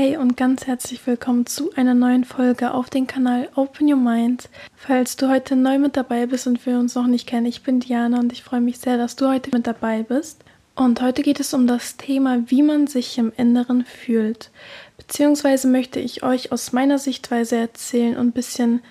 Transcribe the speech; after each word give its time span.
Hey 0.00 0.16
und 0.16 0.36
ganz 0.36 0.68
herzlich 0.68 1.04
willkommen 1.08 1.44
zu 1.44 1.72
einer 1.74 1.92
neuen 1.92 2.22
Folge 2.22 2.72
auf 2.72 2.88
dem 2.88 3.08
Kanal 3.08 3.48
Open 3.56 3.92
Your 3.92 3.98
Mind. 3.98 4.48
Falls 4.76 5.16
du 5.16 5.28
heute 5.28 5.56
neu 5.56 5.80
mit 5.80 5.96
dabei 5.96 6.26
bist 6.26 6.46
und 6.46 6.64
wir 6.66 6.78
uns 6.78 6.94
noch 6.94 7.08
nicht 7.08 7.26
kennen, 7.26 7.46
ich 7.46 7.64
bin 7.64 7.80
Diana 7.80 8.20
und 8.20 8.32
ich 8.32 8.44
freue 8.44 8.60
mich 8.60 8.78
sehr, 8.78 8.96
dass 8.96 9.16
du 9.16 9.28
heute 9.28 9.50
mit 9.52 9.66
dabei 9.66 10.04
bist. 10.04 10.44
Und 10.76 11.02
heute 11.02 11.22
geht 11.22 11.40
es 11.40 11.52
um 11.52 11.66
das 11.66 11.96
Thema, 11.96 12.44
wie 12.46 12.62
man 12.62 12.86
sich 12.86 13.18
im 13.18 13.32
Inneren 13.36 13.84
fühlt. 13.84 14.52
Beziehungsweise 14.98 15.66
möchte 15.66 15.98
ich 15.98 16.22
euch 16.22 16.52
aus 16.52 16.70
meiner 16.72 17.00
Sichtweise 17.00 17.56
erzählen 17.56 18.16
und 18.16 18.28
ein 18.28 18.32
bisschen 18.32 18.82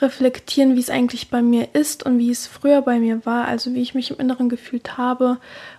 reflektieren, 0.00 0.74
wie 0.74 0.80
es 0.80 0.90
eigentlich 0.90 1.30
bei 1.30 1.40
mir 1.40 1.72
ist 1.76 2.02
und 2.04 2.18
wie 2.18 2.32
es 2.32 2.48
früher 2.48 2.82
bei 2.82 2.98
mir 2.98 3.24
war, 3.24 3.44
also 3.44 3.74
wie 3.74 3.82
ich 3.82 3.94
mich 3.94 4.10
im 4.10 4.18
Inneren 4.18 4.48
gefühlt 4.48 4.98
habe 4.98 5.38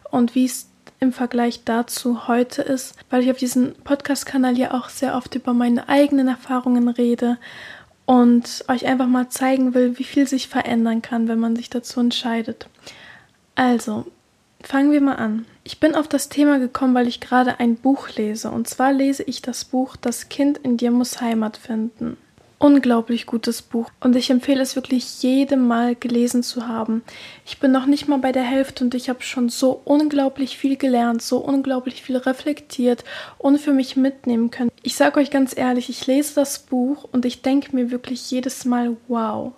und 0.09 0.35
wie 0.35 0.45
es 0.45 0.69
im 1.03 1.13
Vergleich 1.13 1.63
dazu 1.65 2.27
heute 2.27 2.61
ist, 2.61 2.95
weil 3.09 3.21
ich 3.21 3.29
auf 3.29 3.37
diesem 3.37 3.75
Podcast-Kanal 3.83 4.57
ja 4.57 4.73
auch 4.73 4.89
sehr 4.89 5.15
oft 5.15 5.35
über 5.35 5.53
meine 5.53 5.89
eigenen 5.89 6.29
Erfahrungen 6.29 6.87
rede 6.87 7.37
und 8.05 8.63
euch 8.69 8.87
einfach 8.87 9.07
mal 9.07 9.29
zeigen 9.29 9.73
will, 9.73 9.99
wie 9.99 10.05
viel 10.05 10.27
sich 10.27 10.47
verändern 10.47 11.01
kann, 11.01 11.27
wenn 11.27 11.39
man 11.39 11.55
sich 11.55 11.69
dazu 11.69 11.99
entscheidet. 11.99 12.67
Also, 13.55 14.07
fangen 14.61 14.91
wir 14.91 15.01
mal 15.01 15.15
an. 15.15 15.45
Ich 15.63 15.79
bin 15.79 15.93
auf 15.93 16.07
das 16.07 16.29
Thema 16.29 16.57
gekommen, 16.57 16.95
weil 16.95 17.07
ich 17.07 17.19
gerade 17.19 17.59
ein 17.59 17.75
Buch 17.75 18.09
lese. 18.15 18.49
Und 18.49 18.67
zwar 18.67 18.93
lese 18.93 19.23
ich 19.23 19.41
das 19.41 19.65
Buch 19.65 19.95
Das 19.95 20.29
Kind 20.29 20.57
in 20.57 20.77
dir 20.77 20.91
muss 20.91 21.21
Heimat 21.21 21.57
finden 21.57 22.17
unglaublich 22.63 23.25
gutes 23.25 23.61
Buch 23.61 23.91
und 23.99 24.15
ich 24.15 24.29
empfehle 24.29 24.61
es 24.61 24.77
wirklich 24.77 25.21
jedem 25.21 25.67
Mal 25.67 25.95
gelesen 25.95 26.43
zu 26.43 26.65
haben. 26.65 27.03
Ich 27.45 27.59
bin 27.59 27.73
noch 27.73 27.85
nicht 27.87 28.07
mal 28.07 28.19
bei 28.19 28.31
der 28.31 28.43
Hälfte 28.43 28.85
und 28.85 28.95
ich 28.95 29.09
habe 29.09 29.21
schon 29.21 29.49
so 29.49 29.81
unglaublich 29.83 30.57
viel 30.57 30.77
gelernt, 30.77 31.21
so 31.21 31.39
unglaublich 31.39 32.01
viel 32.01 32.15
reflektiert 32.15 33.03
und 33.37 33.59
für 33.59 33.73
mich 33.73 33.97
mitnehmen 33.97 34.49
können. 34.49 34.71
Ich 34.81 34.95
sage 34.95 35.19
euch 35.19 35.29
ganz 35.29 35.57
ehrlich, 35.57 35.89
ich 35.89 36.07
lese 36.07 36.35
das 36.35 36.59
Buch 36.59 37.05
und 37.11 37.25
ich 37.25 37.41
denke 37.41 37.75
mir 37.75 37.91
wirklich 37.91 38.31
jedes 38.31 38.63
Mal, 38.63 38.95
wow. 39.09 39.51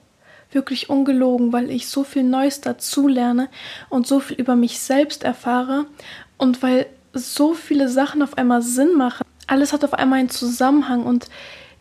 Wirklich 0.52 0.89
ungelogen, 0.89 1.53
weil 1.53 1.70
ich 1.70 1.88
so 1.88 2.03
viel 2.03 2.23
Neues 2.23 2.61
dazu 2.61 3.08
lerne 3.08 3.50
und 3.89 4.08
so 4.08 4.20
viel 4.20 4.38
über 4.38 4.56
mich 4.56 4.80
selbst 4.80 5.23
erfahre 5.23 5.86
und 6.39 6.64
weil 6.64 6.88
so 7.14 7.53
viele 7.53 7.88
Sachen 7.88 8.23
auf 8.23 8.36
einmal 8.36 8.64
Sinn 8.64 8.95
machen. 8.98 9.28
Alles 9.45 9.73
hat 9.73 9.83
auf 9.83 9.94
einmal 9.94 10.17
einen 10.17 10.31
Zusammenhang 10.31 11.03
und 11.03 11.28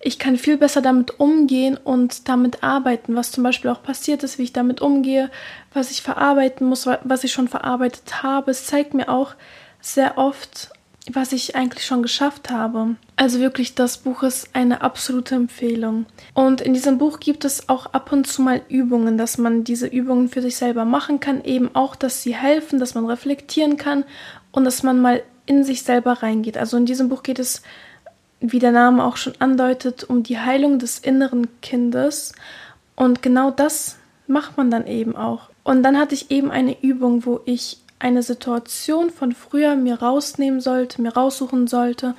ich 0.01 0.19
kann 0.19 0.37
viel 0.37 0.59
besser 0.59 0.83
damit 0.83 1.19
umgehen 1.19 1.79
und 1.83 2.29
damit 2.29 2.63
arbeiten, 2.63 3.17
was 3.17 3.33
zum 3.33 3.43
Beispiel 3.43 3.71
auch 3.71 3.83
passiert 3.83 4.23
ist, 4.23 4.39
wie 4.39 4.43
ich 4.45 4.53
damit 4.53 4.81
umgehe, 4.81 5.31
was 5.73 5.91
ich 5.91 6.03
verarbeiten 6.03 6.67
muss, 6.67 6.87
was 6.87 7.25
ich 7.25 7.33
schon 7.33 7.49
verarbeitet 7.49 8.23
habe. 8.23 8.51
Es 8.51 8.67
zeigt 8.67 8.95
mir 8.95 9.09
auch 9.09 9.35
sehr 9.81 10.19
oft, 10.19 10.71
was 11.13 11.33
ich 11.33 11.55
eigentlich 11.55 11.85
schon 11.85 12.03
geschafft 12.03 12.51
habe. 12.51 12.97
Also 13.17 13.39
wirklich, 13.39 13.75
das 13.75 13.99
Buch 13.99 14.23
ist 14.23 14.49
eine 14.55 14.81
absolute 14.81 15.35
Empfehlung. 15.35 16.07
Und 16.33 16.61
in 16.61 16.73
diesem 16.73 16.99
Buch 16.99 17.21
gibt 17.21 17.45
es 17.45 17.69
auch 17.69 17.87
ab 17.87 18.11
und 18.13 18.27
zu 18.27 18.41
mal 18.41 18.63
Übungen, 18.69 19.19
dass 19.19 19.37
man 19.37 19.65
diese 19.65 19.87
Übungen 19.87 20.29
für 20.29 20.41
sich 20.41 20.57
selber 20.57 20.85
machen 20.85 21.21
kann, 21.21 21.45
eben 21.45 21.75
auch, 21.75 21.95
dass 21.95 22.23
sie 22.23 22.35
helfen, 22.35 22.79
dass 22.79 22.95
man 22.95 23.07
reflektieren 23.07 23.77
kann 23.77 24.05
und 24.51 24.65
dass 24.65 24.83
man 24.83 25.01
mal 25.01 25.23
in 25.47 25.63
sich 25.63 25.83
selber 25.83 26.23
reingeht. 26.23 26.57
Also 26.57 26.79
in 26.79 26.87
diesem 26.87 27.11
Buch 27.11 27.23
geht 27.23 27.39
es 27.39 27.63
wie 28.53 28.59
der 28.59 28.73
Name 28.73 29.05
auch 29.05 29.17
schon 29.17 29.35
andeutet, 29.39 30.05
um 30.05 30.23
die 30.23 30.39
Heilung 30.39 30.79
des 30.79 30.99
inneren 30.99 31.49
Kindes. 31.61 32.33
Und 32.97 33.23
genau 33.23 33.51
das 33.51 33.97
macht 34.27 34.57
man 34.57 34.71
dann 34.71 34.87
eben 34.87 35.17
auch. 35.17 35.51
Und 35.63 35.83
dann 35.83 35.99
hatte 35.99 36.15
ich 36.15 36.31
eben 36.31 36.51
eine 36.51 36.81
Übung, 36.83 37.25
wo 37.25 37.41
ich 37.47 37.79
eine 37.99 38.23
Situation 38.23 39.11
von 39.11 39.33
früher 39.33 39.77
mir 39.77 40.01
rausnehmen 40.01 40.61
sollte, 40.61 41.01
mir 41.01 41.15
raussuchen 41.15 41.67
sollte 41.67 42.15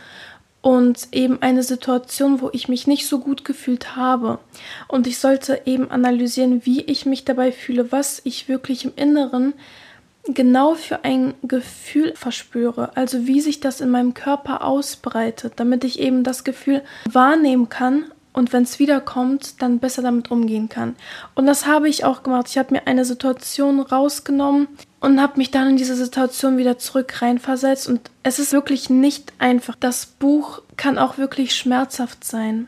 und 0.62 1.10
eben 1.12 1.44
eine 1.44 1.62
Situation, 1.62 2.42
wo 2.42 2.50
ich 2.52 2.68
mich 2.68 2.88
nicht 2.88 3.08
so 3.08 3.20
gut 3.20 3.46
gefühlt 3.46 3.96
habe. 3.96 4.40
Und 4.88 5.06
ich 5.06 5.20
sollte 5.20 5.62
eben 5.66 5.92
analysieren, 5.92 6.66
wie 6.66 6.82
ich 6.82 7.06
mich 7.06 7.24
dabei 7.24 7.52
fühle, 7.52 7.92
was 7.92 8.20
ich 8.24 8.50
wirklich 8.50 8.84
im 8.84 8.94
Inneren 8.96 9.54
genau 10.28 10.76
für 10.76 11.04
ein 11.04 11.34
Gefühl 11.44 12.14
verspüre, 12.16 12.96
also 12.96 13.28
wie 13.28 13.42
sich 13.42 13.60
das 13.60 13.82
in 13.82 13.90
meinem 13.90 14.14
Körper 14.14 14.64
ausbreitet, 14.64 15.54
damit 15.58 15.84
ich 15.84 16.00
eben 16.00 16.24
das 16.24 16.44
Gefühl 16.44 16.82
wahrnehmen 17.06 17.70
kann 17.70 18.06
und 18.36 18.52
wenn 18.52 18.64
es 18.64 18.80
wiederkommt, 18.80 19.62
dann 19.62 19.80
besser 19.80 20.02
damit 20.02 20.30
umgehen 20.30 20.68
kann. 20.68 20.96
Und 21.36 21.46
das 21.46 21.66
habe 21.66 21.88
ich 21.88 22.04
auch 22.04 22.22
gemacht. 22.22 22.48
Ich 22.50 22.58
habe 22.58 22.74
mir 22.74 22.86
eine 22.86 23.06
Situation 23.06 23.80
rausgenommen 23.80 24.68
und 25.00 25.22
habe 25.22 25.38
mich 25.38 25.52
dann 25.52 25.70
in 25.70 25.78
diese 25.78 25.96
Situation 25.96 26.58
wieder 26.58 26.78
zurück 26.78 27.22
reinversetzt 27.22 27.88
und 27.88 28.12
es 28.24 28.38
ist 28.40 28.52
wirklich 28.52 28.90
nicht 28.90 29.32
einfach. 29.40 29.76
Das 29.80 30.06
Buch 30.06 30.62
kann 30.76 30.98
auch 30.98 31.18
wirklich 31.18 31.56
schmerzhaft 31.56 32.26
sein, 32.26 32.68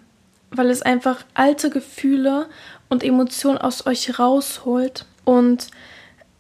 weil 0.52 0.70
es 0.70 0.82
einfach 0.82 1.26
alte 1.34 1.70
Gefühle 1.70 2.48
und 2.88 3.04
Emotionen 3.04 3.58
aus 3.58 3.86
euch 3.86 4.18
rausholt 4.20 5.06
und 5.26 5.68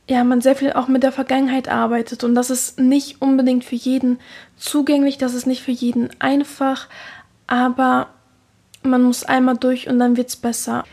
ja, 0.08 0.24
man 0.24 0.42
sehr 0.42 0.56
viel 0.56 0.74
auch 0.74 0.88
mit 0.88 1.04
der 1.04 1.12
Vergangenheit 1.12 1.68
arbeitet 1.68 2.24
und 2.24 2.34
das 2.34 2.50
ist 2.50 2.80
nicht 2.80 3.22
unbedingt 3.22 3.66
für 3.66 3.76
jeden 3.76 4.20
zugänglich, 4.56 5.18
das 5.18 5.34
ist 5.34 5.48
nicht 5.48 5.62
für 5.62 5.72
jeden 5.72 6.10
einfach, 6.20 6.88
aber 7.46 8.08
man 8.84 9.04
muss 9.04 9.24
einmal 9.24 9.58
durch 9.58 9.90
und 9.90 10.00
dann 10.00 10.16
wird's 10.16 10.38
besser. 10.38 10.86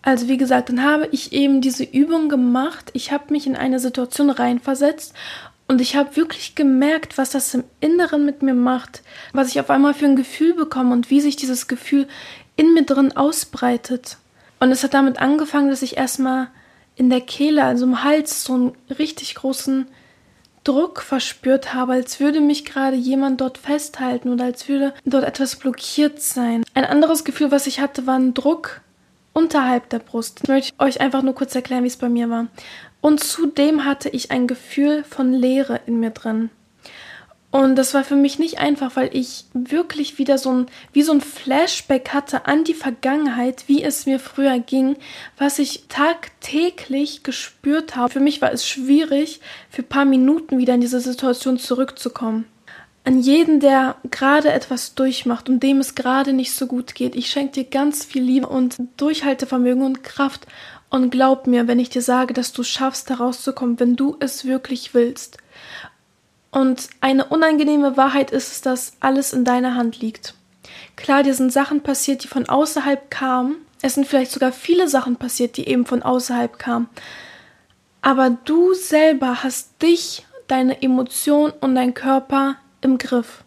Also 0.00 0.26
wie 0.26 0.38
gesagt, 0.38 0.70
dann 0.70 0.82
habe 0.82 1.08
ich 1.12 1.32
eben 1.32 1.60
diese 1.60 1.84
Übung 1.84 2.28
gemacht, 2.28 2.90
ich 2.94 3.12
habe 3.12 3.32
mich 3.32 3.46
in 3.46 3.56
eine 3.56 3.78
Situation 3.78 4.30
reinversetzt 4.30 5.14
und 5.68 5.80
ich 5.80 5.94
habe 5.94 6.16
wirklich 6.16 6.54
gemerkt, 6.54 7.18
was 7.18 7.30
das 7.30 7.54
im 7.54 7.64
Inneren 7.80 8.24
mit 8.24 8.42
mir 8.42 8.54
macht, 8.54 9.02
was 9.32 9.48
ich 9.48 9.60
auf 9.60 9.70
einmal 9.70 9.94
für 9.94 10.06
ein 10.06 10.16
Gefühl 10.16 10.54
bekomme 10.54 10.92
und 10.92 11.10
wie 11.10 11.20
sich 11.20 11.36
dieses 11.36 11.68
Gefühl 11.68 12.08
in 12.56 12.74
mir 12.74 12.84
drin 12.84 13.16
ausbreitet. 13.16 14.16
Und 14.60 14.70
es 14.70 14.82
hat 14.82 14.94
damit 14.94 15.20
angefangen, 15.20 15.68
dass 15.68 15.82
ich 15.82 15.96
erstmal 15.96 16.48
in 16.96 17.10
der 17.10 17.20
Kehle, 17.20 17.64
also 17.64 17.84
im 17.84 18.04
Hals, 18.04 18.44
so 18.44 18.54
einen 18.54 18.72
richtig 18.98 19.34
großen 19.34 19.86
Druck 20.64 21.02
verspürt 21.02 21.74
habe, 21.74 21.92
als 21.92 22.20
würde 22.20 22.40
mich 22.40 22.64
gerade 22.64 22.96
jemand 22.96 23.40
dort 23.40 23.58
festhalten 23.58 24.32
oder 24.32 24.44
als 24.44 24.68
würde 24.68 24.94
dort 25.04 25.24
etwas 25.24 25.56
blockiert 25.56 26.20
sein. 26.20 26.64
Ein 26.74 26.84
anderes 26.84 27.24
Gefühl, 27.24 27.50
was 27.50 27.66
ich 27.66 27.80
hatte, 27.80 28.06
war 28.06 28.18
ein 28.18 28.34
Druck 28.34 28.80
unterhalb 29.32 29.88
der 29.88 29.98
Brust. 29.98 30.40
Ich 30.42 30.48
möchte 30.48 30.78
euch 30.78 31.00
einfach 31.00 31.22
nur 31.22 31.34
kurz 31.34 31.54
erklären, 31.54 31.82
wie 31.82 31.88
es 31.88 31.96
bei 31.96 32.08
mir 32.08 32.30
war. 32.30 32.46
Und 33.00 33.20
zudem 33.20 33.84
hatte 33.84 34.08
ich 34.08 34.30
ein 34.30 34.46
Gefühl 34.46 35.02
von 35.04 35.32
Leere 35.32 35.80
in 35.86 35.98
mir 35.98 36.10
drin. 36.10 36.50
Und 37.52 37.76
das 37.76 37.92
war 37.92 38.02
für 38.02 38.16
mich 38.16 38.38
nicht 38.38 38.60
einfach, 38.60 38.96
weil 38.96 39.10
ich 39.14 39.44
wirklich 39.52 40.16
wieder 40.16 40.38
so 40.38 40.50
ein, 40.50 40.66
wie 40.94 41.02
so 41.02 41.12
ein 41.12 41.20
Flashback 41.20 42.08
hatte 42.14 42.46
an 42.46 42.64
die 42.64 42.72
Vergangenheit, 42.72 43.64
wie 43.66 43.82
es 43.82 44.06
mir 44.06 44.18
früher 44.18 44.58
ging, 44.58 44.96
was 45.36 45.58
ich 45.58 45.84
tagtäglich 45.88 47.24
gespürt 47.24 47.94
habe. 47.94 48.10
Für 48.10 48.20
mich 48.20 48.40
war 48.40 48.50
es 48.52 48.66
schwierig, 48.66 49.40
für 49.68 49.82
ein 49.82 49.88
paar 49.88 50.06
Minuten 50.06 50.56
wieder 50.56 50.72
in 50.72 50.80
diese 50.80 51.00
Situation 51.00 51.58
zurückzukommen. 51.58 52.46
An 53.04 53.20
jeden, 53.20 53.60
der 53.60 53.96
gerade 54.10 54.50
etwas 54.50 54.94
durchmacht 54.94 55.50
und 55.50 55.62
dem 55.62 55.78
es 55.80 55.94
gerade 55.94 56.32
nicht 56.32 56.54
so 56.54 56.66
gut 56.66 56.94
geht, 56.94 57.14
ich 57.14 57.28
schenke 57.28 57.52
dir 57.52 57.64
ganz 57.64 58.02
viel 58.02 58.22
Liebe 58.22 58.46
und 58.46 58.78
Durchhaltevermögen 58.96 59.82
und 59.82 60.02
Kraft 60.02 60.46
und 60.88 61.10
glaub 61.10 61.46
mir, 61.46 61.68
wenn 61.68 61.80
ich 61.80 61.90
dir 61.90 62.02
sage, 62.02 62.32
dass 62.32 62.54
du 62.54 62.62
schaffst, 62.62 63.10
herauszukommen, 63.10 63.78
wenn 63.78 63.96
du 63.96 64.16
es 64.20 64.46
wirklich 64.46 64.94
willst. 64.94 65.36
Und 66.52 66.90
eine 67.00 67.24
unangenehme 67.24 67.96
Wahrheit 67.96 68.30
ist 68.30 68.52
es, 68.52 68.60
dass 68.60 68.92
alles 69.00 69.32
in 69.32 69.44
deiner 69.44 69.74
Hand 69.74 70.00
liegt. 70.00 70.34
Klar, 70.96 71.22
dir 71.22 71.34
sind 71.34 71.52
Sachen 71.52 71.80
passiert, 71.80 72.22
die 72.22 72.28
von 72.28 72.48
außerhalb 72.48 73.10
kamen. 73.10 73.56
Es 73.80 73.94
sind 73.94 74.06
vielleicht 74.06 74.30
sogar 74.30 74.52
viele 74.52 74.86
Sachen 74.86 75.16
passiert, 75.16 75.56
die 75.56 75.66
eben 75.66 75.86
von 75.86 76.02
außerhalb 76.02 76.58
kamen. 76.58 76.88
Aber 78.02 78.30
du 78.44 78.74
selber 78.74 79.42
hast 79.42 79.82
dich, 79.82 80.26
deine 80.46 80.82
Emotion 80.82 81.52
und 81.60 81.74
dein 81.74 81.94
Körper 81.94 82.56
im 82.82 82.98
Griff. 82.98 83.44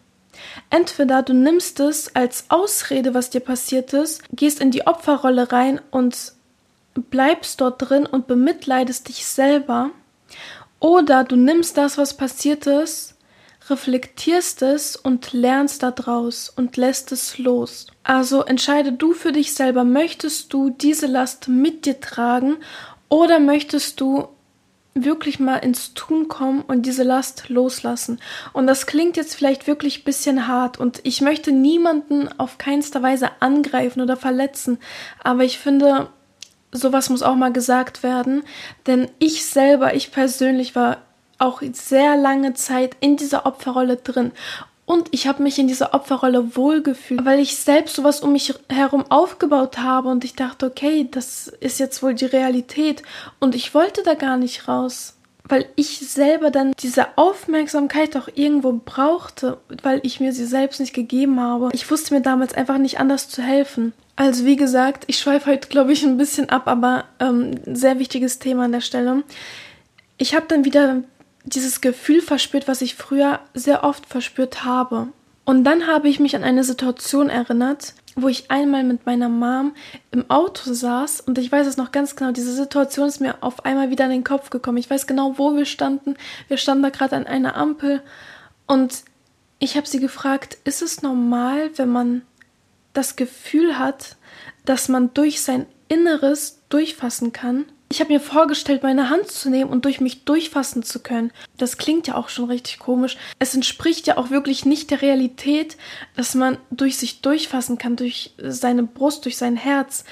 Entweder 0.70 1.22
du 1.22 1.34
nimmst 1.34 1.78
es 1.78 2.14
als 2.16 2.46
Ausrede, 2.48 3.14
was 3.14 3.30
dir 3.30 3.40
passiert 3.40 3.92
ist, 3.92 4.22
gehst 4.32 4.60
in 4.60 4.72
die 4.72 4.86
Opferrolle 4.86 5.52
rein 5.52 5.80
und 5.90 6.32
bleibst 6.94 7.60
dort 7.60 7.88
drin 7.88 8.06
und 8.06 8.26
bemitleidest 8.26 9.08
dich 9.08 9.24
selber, 9.26 9.90
oder 10.80 11.24
du 11.24 11.36
nimmst 11.36 11.76
das, 11.76 11.98
was 11.98 12.16
passiert 12.16 12.66
ist, 12.66 13.14
reflektierst 13.68 14.62
es 14.62 14.96
und 14.96 15.32
lernst 15.32 15.82
daraus 15.82 16.48
und 16.48 16.76
lässt 16.76 17.12
es 17.12 17.38
los. 17.38 17.86
Also 18.04 18.42
entscheide 18.42 18.92
du 18.92 19.12
für 19.12 19.32
dich 19.32 19.54
selber, 19.54 19.84
möchtest 19.84 20.52
du 20.52 20.70
diese 20.70 21.06
Last 21.06 21.48
mit 21.48 21.86
dir 21.86 22.00
tragen 22.00 22.58
oder 23.08 23.40
möchtest 23.40 24.00
du 24.00 24.28
wirklich 24.94 25.38
mal 25.38 25.56
ins 25.56 25.94
Tun 25.94 26.28
kommen 26.28 26.62
und 26.62 26.86
diese 26.86 27.02
Last 27.02 27.48
loslassen. 27.48 28.18
Und 28.52 28.66
das 28.66 28.86
klingt 28.86 29.16
jetzt 29.16 29.34
vielleicht 29.34 29.66
wirklich 29.66 30.00
ein 30.00 30.04
bisschen 30.04 30.48
hart 30.48 30.80
und 30.80 31.00
ich 31.02 31.20
möchte 31.20 31.52
niemanden 31.52 32.28
auf 32.38 32.58
keinster 32.58 33.02
Weise 33.02 33.30
angreifen 33.40 34.00
oder 34.00 34.16
verletzen, 34.16 34.78
aber 35.22 35.44
ich 35.44 35.58
finde, 35.58 36.08
sowas 36.76 37.10
muss 37.10 37.22
auch 37.22 37.34
mal 37.34 37.52
gesagt 37.52 38.02
werden, 38.02 38.42
denn 38.86 39.08
ich 39.18 39.44
selber, 39.46 39.94
ich 39.94 40.12
persönlich 40.12 40.74
war 40.74 40.98
auch 41.38 41.62
sehr 41.72 42.16
lange 42.16 42.54
Zeit 42.54 42.96
in 43.00 43.16
dieser 43.16 43.46
Opferrolle 43.46 43.96
drin 43.96 44.32
Und 44.86 45.08
ich 45.10 45.26
habe 45.26 45.42
mich 45.42 45.58
in 45.58 45.68
dieser 45.68 45.94
Opferrolle 45.94 46.56
wohlgefühlt, 46.56 47.24
weil 47.24 47.40
ich 47.40 47.56
selbst 47.56 47.96
sowas 47.96 48.20
um 48.20 48.32
mich 48.32 48.54
herum 48.68 49.04
aufgebaut 49.10 49.78
habe 49.78 50.08
und 50.08 50.24
ich 50.24 50.34
dachte, 50.34 50.66
okay, 50.66 51.08
das 51.10 51.48
ist 51.48 51.80
jetzt 51.80 52.02
wohl 52.02 52.14
die 52.14 52.26
Realität 52.26 53.02
und 53.40 53.54
ich 53.54 53.74
wollte 53.74 54.02
da 54.02 54.14
gar 54.14 54.36
nicht 54.36 54.68
raus 54.68 55.16
weil 55.48 55.66
ich 55.76 56.00
selber 56.00 56.50
dann 56.50 56.72
diese 56.80 57.16
Aufmerksamkeit 57.16 58.16
auch 58.16 58.28
irgendwo 58.34 58.80
brauchte, 58.84 59.58
weil 59.82 60.00
ich 60.02 60.20
mir 60.20 60.32
sie 60.32 60.46
selbst 60.46 60.80
nicht 60.80 60.94
gegeben 60.94 61.40
habe. 61.40 61.68
Ich 61.72 61.90
wusste 61.90 62.14
mir 62.14 62.20
damals 62.20 62.54
einfach 62.54 62.78
nicht 62.78 62.98
anders 62.98 63.28
zu 63.28 63.42
helfen. 63.42 63.92
Also 64.16 64.46
wie 64.46 64.56
gesagt, 64.56 65.04
ich 65.08 65.18
schweife 65.18 65.50
heute, 65.50 65.68
glaube 65.68 65.92
ich, 65.92 66.02
ein 66.02 66.16
bisschen 66.16 66.48
ab, 66.48 66.66
aber 66.66 67.04
ähm, 67.20 67.52
sehr 67.66 67.98
wichtiges 67.98 68.38
Thema 68.38 68.64
an 68.64 68.72
der 68.72 68.80
Stelle. 68.80 69.22
Ich 70.16 70.34
habe 70.34 70.46
dann 70.48 70.64
wieder 70.64 71.02
dieses 71.44 71.82
Gefühl 71.82 72.22
verspürt, 72.22 72.66
was 72.66 72.80
ich 72.80 72.94
früher 72.94 73.40
sehr 73.52 73.84
oft 73.84 74.06
verspürt 74.06 74.64
habe. 74.64 75.08
Und 75.44 75.64
dann 75.64 75.86
habe 75.86 76.08
ich 76.08 76.18
mich 76.18 76.34
an 76.34 76.42
eine 76.42 76.64
Situation 76.64 77.28
erinnert, 77.28 77.94
wo 78.16 78.28
ich 78.28 78.50
einmal 78.50 78.82
mit 78.82 79.04
meiner 79.04 79.28
Mom 79.28 79.74
im 80.10 80.28
Auto 80.30 80.72
saß 80.72 81.20
und 81.20 81.36
ich 81.36 81.52
weiß 81.52 81.66
es 81.66 81.76
noch 81.76 81.92
ganz 81.92 82.16
genau, 82.16 82.32
diese 82.32 82.52
Situation 82.52 83.06
ist 83.06 83.20
mir 83.20 83.36
auf 83.42 83.66
einmal 83.66 83.90
wieder 83.90 84.06
in 84.06 84.10
den 84.10 84.24
Kopf 84.24 84.48
gekommen. 84.48 84.78
Ich 84.78 84.88
weiß 84.88 85.06
genau, 85.06 85.34
wo 85.36 85.54
wir 85.54 85.66
standen. 85.66 86.16
Wir 86.48 86.56
standen 86.56 86.82
da 86.82 86.88
gerade 86.88 87.14
an 87.14 87.26
einer 87.26 87.56
Ampel 87.56 88.02
und 88.66 89.04
ich 89.58 89.76
habe 89.76 89.86
sie 89.86 90.00
gefragt, 90.00 90.56
ist 90.64 90.80
es 90.80 91.02
normal, 91.02 91.70
wenn 91.76 91.90
man 91.90 92.22
das 92.96 93.16
Gefühl 93.16 93.78
hat, 93.78 94.16
dass 94.64 94.88
man 94.88 95.14
durch 95.14 95.40
sein 95.40 95.66
Inneres 95.88 96.60
durchfassen 96.68 97.32
kann? 97.32 97.66
Ich 97.88 98.00
habe 98.00 98.12
mir 98.12 98.20
vorgestellt, 98.20 98.82
meine 98.82 99.10
Hand 99.10 99.30
zu 99.30 99.48
nehmen 99.48 99.70
und 99.70 99.84
durch 99.84 100.00
mich 100.00 100.24
durchfassen 100.24 100.82
zu 100.82 100.98
können. 101.00 101.30
Das 101.56 101.76
klingt 101.76 102.08
ja 102.08 102.16
auch 102.16 102.28
schon 102.28 102.46
richtig 102.46 102.80
komisch. 102.80 103.16
Es 103.38 103.54
entspricht 103.54 104.08
ja 104.08 104.16
auch 104.16 104.30
wirklich 104.30 104.64
nicht 104.64 104.90
der 104.90 105.02
Realität, 105.02 105.76
dass 106.16 106.34
man 106.34 106.58
durch 106.72 106.96
sich 106.96 107.20
durchfassen 107.20 107.78
kann, 107.78 107.94
durch 107.94 108.34
seine 108.38 108.82
Brust, 108.82 109.24
durch 109.24 109.36
sein 109.36 109.56
Herz. 109.56 110.04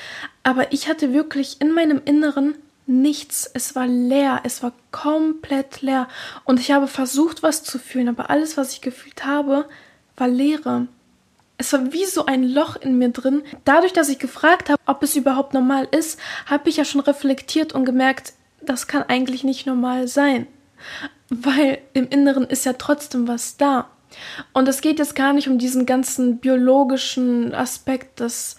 Aber 0.45 0.73
ich 0.73 0.89
hatte 0.89 1.13
wirklich 1.13 1.61
in 1.61 1.73
meinem 1.73 2.01
Inneren 2.05 2.55
nichts. 2.87 3.51
Es 3.53 3.75
war 3.75 3.89
leer. 3.89 4.43
Es 4.45 4.63
war 4.63 4.73
komplett 4.93 5.83
leer. 5.83 6.07
Und 6.45 6.61
ich 6.61 6.71
habe 6.71 6.87
versucht, 6.87 7.43
was 7.43 7.65
zu 7.65 7.81
fühlen, 7.81 8.09
aber 8.09 8.31
alles, 8.31 8.57
was 8.57 8.73
ich 8.73 8.83
gefühlt 8.83 9.25
habe, 9.25 9.69
war 10.17 10.29
Leere. 10.29 10.87
Es 11.57 11.73
war 11.73 11.93
wie 11.93 12.05
so 12.05 12.27
ein 12.27 12.43
Loch 12.43 12.77
in 12.77 12.99
mir 12.99 13.11
drin. 13.11 13.43
Dadurch, 13.65 13.93
dass 13.93 14.09
ich 14.09 14.19
gefragt 14.19 14.71
habe, 14.71 14.81
ob 14.87 15.03
es 15.03 15.15
überhaupt 15.15 15.55
normal 15.55 15.87
ist, 15.91 16.19
habe 16.47 16.69
ich 16.69 16.77
ja 16.77 16.85
schon 16.85 17.01
reflektiert 17.01 17.73
und 17.73 17.85
gemerkt, 17.85 18.33
das 18.61 18.87
kann 18.87 19.05
eigentlich 19.05 19.45
nicht 19.45 19.67
normal 19.67 20.09
sein. 20.09 20.47
Weil 21.29 21.79
im 21.93 22.09
Inneren 22.09 22.45
ist 22.45 22.65
ja 22.65 22.73
trotzdem 22.75 23.29
was 23.29 23.57
da. 23.57 23.89
Und 24.53 24.69
es 24.69 24.81
geht 24.81 24.99
jetzt 24.99 25.15
gar 25.15 25.33
nicht 25.33 25.49
um 25.49 25.59
diesen 25.59 25.87
ganzen 25.87 26.39
biologischen 26.39 27.55
Aspekt, 27.55 28.21
dass 28.21 28.57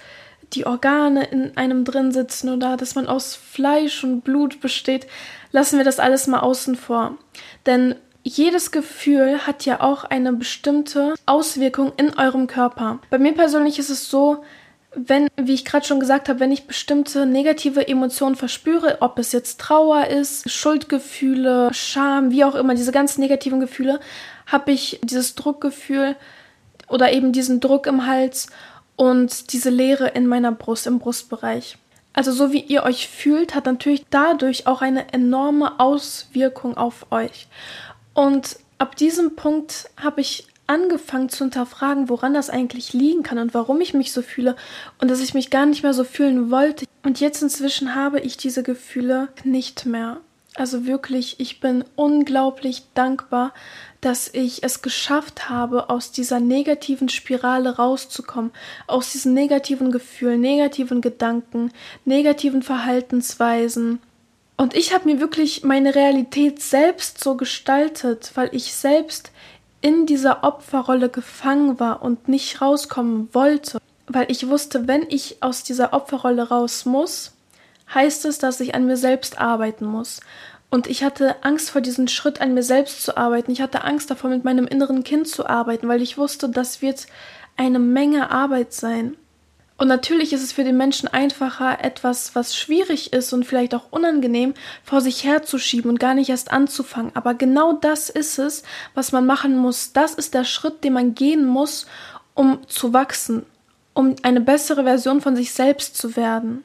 die 0.54 0.66
Organe 0.66 1.26
in 1.26 1.58
einem 1.58 1.84
drin 1.86 2.12
sitzen 2.12 2.50
oder 2.50 2.78
dass 2.78 2.96
man 2.96 3.08
aus 3.08 3.36
Fleisch 3.36 4.04
und 4.04 4.22
Blut 4.22 4.62
besteht. 4.62 5.08
Lassen 5.52 5.78
wir 5.78 5.86
das 5.86 6.00
alles 6.00 6.28
mal 6.28 6.40
außen 6.40 6.76
vor. 6.76 7.18
Denn 7.66 7.96
jedes 8.26 8.72
Gefühl 8.72 9.46
hat 9.46 9.66
ja 9.66 9.82
auch 9.82 10.04
eine 10.04 10.34
bestimmte 10.34 11.14
Auswirkung 11.28 11.94
in 11.96 12.18
eurem 12.18 12.48
Körper. 12.48 13.00
Bei 13.12 13.20
mir 13.20 13.34
persönlich 13.34 13.78
ist 13.78 13.92
es 13.92 14.10
so, 14.10 14.44
wenn, 14.96 15.28
wie 15.36 15.54
ich 15.54 15.64
gerade 15.66 15.86
schon 15.86 16.00
gesagt 16.00 16.28
habe, 16.28 16.40
wenn 16.40 16.52
ich 16.52 16.68
bestimmte 16.68 17.26
negative 17.26 17.88
Emotionen 17.88 18.36
verspüre, 18.36 18.98
ob 19.02 19.20
es 19.20 19.32
jetzt 19.32 19.60
Trauer 19.60 20.08
ist, 20.08 20.50
Schuldgefühle, 20.50 21.70
Scham, 21.74 22.32
wie 22.32 22.44
auch 22.44 22.56
immer, 22.56 22.74
diese 22.74 22.92
ganz 22.92 23.18
negativen 23.18 23.60
Gefühle, 23.60 24.00
habe 24.48 24.72
ich 24.72 25.00
dieses 25.04 25.36
Druckgefühl 25.36 26.16
oder 26.88 27.12
eben 27.12 27.32
diesen 27.32 27.60
Druck 27.60 27.88
im 27.88 28.08
Hals 28.08 28.48
und 28.96 29.54
diese 29.54 29.70
Leere 29.70 30.08
in 30.08 30.26
meiner 30.26 30.52
Brust, 30.52 30.88
im 30.88 31.00
Brustbereich. 31.00 31.78
Also 32.14 32.32
so 32.32 32.54
wie 32.54 32.62
ihr 32.62 32.84
euch 32.84 33.10
fühlt, 33.10 33.54
hat 33.54 33.66
natürlich 33.66 34.06
dadurch 34.10 34.68
auch 34.68 34.82
eine 34.82 35.12
enorme 35.14 35.80
Auswirkung 35.80 36.78
auf 36.78 37.12
euch. 37.12 37.48
Und 38.16 38.58
ab 38.80 38.96
diesem 38.96 39.36
Punkt 39.36 39.92
habe 40.02 40.22
ich 40.22 40.48
angefangen 40.68 41.30
zu 41.30 41.44
hinterfragen, 41.44 42.10
woran 42.10 42.34
das 42.34 42.50
eigentlich 42.50 42.94
liegen 42.94 43.22
kann 43.22 43.38
und 43.38 43.54
warum 43.54 43.82
ich 43.82 43.94
mich 43.94 44.12
so 44.12 44.24
fühle 44.24 44.56
und 45.00 45.12
dass 45.12 45.22
ich 45.22 45.36
mich 45.36 45.52
gar 45.52 45.68
nicht 45.68 45.84
mehr 45.84 45.94
so 45.94 46.04
fühlen 46.04 46.50
wollte. 46.50 46.86
Und 47.04 47.20
jetzt 47.20 47.44
inzwischen 47.44 47.94
habe 47.94 48.20
ich 48.20 48.38
diese 48.38 48.64
Gefühle 48.64 49.28
nicht 49.44 49.86
mehr. 49.86 50.22
Also 50.56 50.86
wirklich, 50.86 51.40
ich 51.40 51.60
bin 51.60 51.84
unglaublich 51.96 52.84
dankbar, 52.94 53.54
dass 54.00 54.30
ich 54.34 54.64
es 54.64 54.82
geschafft 54.82 55.50
habe, 55.50 55.90
aus 55.90 56.14
dieser 56.14 56.40
negativen 56.40 57.10
Spirale 57.10 57.76
rauszukommen, 57.76 58.52
aus 58.88 59.12
diesen 59.12 59.34
negativen 59.34 59.92
Gefühlen, 59.92 60.40
negativen 60.40 61.02
Gedanken, 61.02 61.72
negativen 62.06 62.64
Verhaltensweisen, 62.64 64.00
und 64.58 64.76
ich 64.76 64.94
habe 64.94 65.06
mir 65.06 65.20
wirklich 65.20 65.64
meine 65.64 65.96
Realität 65.96 66.62
selbst 66.62 67.24
so 67.24 67.36
gestaltet, 67.36 68.32
weil 68.36 68.50
ich 68.54 68.74
selbst 68.74 69.32
in 69.82 70.06
dieser 70.06 70.44
Opferrolle 70.44 71.10
gefangen 71.10 71.80
war 71.80 72.02
und 72.02 72.28
nicht 72.28 72.62
rauskommen 72.62 73.30
wollte. 73.34 73.80
Weil 74.08 74.32
ich 74.32 74.48
wusste, 74.48 74.88
wenn 74.88 75.06
ich 75.10 75.44
aus 75.44 75.64
dieser 75.64 75.94
Opferrolle 75.94 76.50
raus 76.50 76.86
muss, 76.86 77.34
heißt 77.94 78.26
es, 78.26 78.38
dass 78.38 78.60
ich 78.62 78.76
an 78.76 78.86
mir 78.86 78.98
selbst 78.98 79.40
arbeiten 79.40 79.86
muss. 79.86 80.22
Und 80.70 80.88
ich 80.88 81.04
hatte 81.04 81.44
Angst 81.44 81.70
vor 81.70 81.82
diesem 81.82 82.08
Schritt, 82.08 82.42
an 82.42 82.54
mir 82.54 82.64
selbst 82.64 83.04
zu 83.04 83.18
arbeiten. 83.18 83.52
Ich 83.52 83.62
hatte 83.62 83.84
Angst 83.84 84.10
davor, 84.10 84.30
mit 84.30 84.44
meinem 84.44 84.68
inneren 84.68 85.04
Kind 85.04 85.28
zu 85.28 85.46
arbeiten, 85.46 85.88
weil 85.88 86.02
ich 86.02 86.18
wusste, 86.18 86.50
das 86.50 86.82
wird 86.82 87.08
eine 87.58 87.80
Menge 87.80 88.32
Arbeit 88.32 88.74
sein. 88.74 89.16
Und 89.78 89.90
natürlich 89.90 90.32
ist 90.32 90.42
es 90.42 90.54
für 90.54 90.64
den 90.64 90.78
Menschen 90.78 91.10
einfacher, 91.10 91.84
etwas, 91.84 92.34
was 92.34 92.56
schwierig 92.56 93.12
ist 93.12 93.34
und 93.34 93.46
vielleicht 93.46 93.76
auch 93.76 93.92
unangenehm, 93.92 94.54
vor 94.84 95.02
sich 95.02 95.26
herzuschieben 95.26 95.92
und 95.92 96.00
gar 96.00 96.14
nicht 96.14 96.30
erst 96.30 96.52
anzufangen. 96.52 97.12
Aber 97.14 97.34
genau 97.34 97.74
das 97.74 98.10
ist 98.10 98.40
es, 98.40 98.64
was 98.94 99.12
man 99.12 99.26
machen 99.26 99.58
muss. 99.58 99.92
Das 99.92 100.14
ist 100.14 100.34
der 100.34 100.46
Schritt, 100.46 100.86
den 100.86 100.94
man 100.94 101.14
gehen 101.14 101.46
muss, 101.46 101.88
um 102.36 102.66
zu 102.68 102.94
wachsen, 102.94 103.46
um 103.94 104.16
eine 104.22 104.40
bessere 104.40 104.84
Version 104.86 105.20
von 105.20 105.36
sich 105.36 105.52
selbst 105.52 105.98
zu 105.98 106.16
werden. 106.16 106.64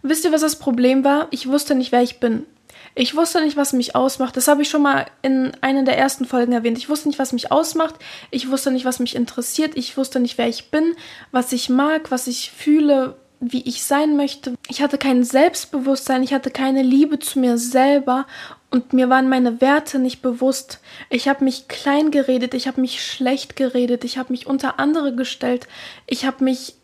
Wisst 0.00 0.24
ihr, 0.24 0.32
was 0.32 0.40
das 0.40 0.56
Problem 0.56 1.04
war? 1.04 1.28
Ich 1.30 1.48
wusste 1.48 1.74
nicht, 1.74 1.92
wer 1.92 2.02
ich 2.02 2.18
bin. 2.18 2.46
Ich 2.94 3.16
wusste 3.16 3.42
nicht, 3.42 3.56
was 3.56 3.72
mich 3.72 3.96
ausmacht. 3.96 4.36
Das 4.36 4.46
habe 4.46 4.62
ich 4.62 4.68
schon 4.68 4.82
mal 4.82 5.06
in 5.22 5.52
einer 5.60 5.82
der 5.82 5.98
ersten 5.98 6.24
Folgen 6.24 6.52
erwähnt. 6.52 6.78
Ich 6.78 6.88
wusste 6.88 7.08
nicht, 7.08 7.18
was 7.18 7.32
mich 7.32 7.50
ausmacht. 7.50 7.96
Ich 8.30 8.50
wusste 8.50 8.70
nicht, 8.70 8.84
was 8.84 9.00
mich 9.00 9.16
interessiert. 9.16 9.76
Ich 9.76 9.96
wusste 9.96 10.20
nicht, 10.20 10.38
wer 10.38 10.48
ich 10.48 10.70
bin, 10.70 10.94
was 11.32 11.52
ich 11.52 11.68
mag, 11.68 12.10
was 12.10 12.26
ich 12.28 12.52
fühle, 12.52 13.16
wie 13.40 13.62
ich 13.62 13.82
sein 13.82 14.16
möchte. 14.16 14.54
Ich 14.68 14.80
hatte 14.80 14.96
kein 14.96 15.24
Selbstbewusstsein. 15.24 16.22
Ich 16.22 16.32
hatte 16.32 16.50
keine 16.50 16.82
Liebe 16.82 17.18
zu 17.18 17.40
mir 17.40 17.58
selber. 17.58 18.26
Und 18.70 18.92
mir 18.92 19.08
waren 19.08 19.28
meine 19.28 19.60
Werte 19.60 19.98
nicht 19.98 20.22
bewusst. 20.22 20.80
Ich 21.10 21.28
habe 21.28 21.44
mich 21.44 21.68
klein 21.68 22.10
geredet. 22.10 22.54
Ich 22.54 22.66
habe 22.68 22.80
mich 22.80 23.04
schlecht 23.04 23.56
geredet. 23.56 24.04
Ich 24.04 24.18
habe 24.18 24.32
mich 24.32 24.46
unter 24.46 24.78
andere 24.78 25.14
gestellt. 25.14 25.66
Ich 26.06 26.24
habe 26.24 26.44
mich 26.44 26.74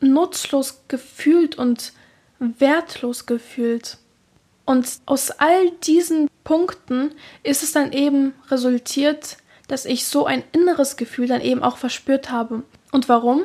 nutzlos 0.00 0.82
gefühlt 0.88 1.56
und 1.56 1.92
wertlos 2.38 3.26
gefühlt. 3.26 3.98
Und 4.64 4.88
aus 5.06 5.30
all 5.30 5.70
diesen 5.82 6.28
Punkten 6.42 7.12
ist 7.42 7.62
es 7.62 7.72
dann 7.72 7.92
eben 7.92 8.34
resultiert, 8.50 9.36
dass 9.68 9.84
ich 9.84 10.06
so 10.06 10.26
ein 10.26 10.42
inneres 10.52 10.96
Gefühl 10.96 11.26
dann 11.26 11.40
eben 11.40 11.62
auch 11.62 11.76
verspürt 11.76 12.30
habe. 12.30 12.62
Und 12.92 13.08
warum? 13.08 13.44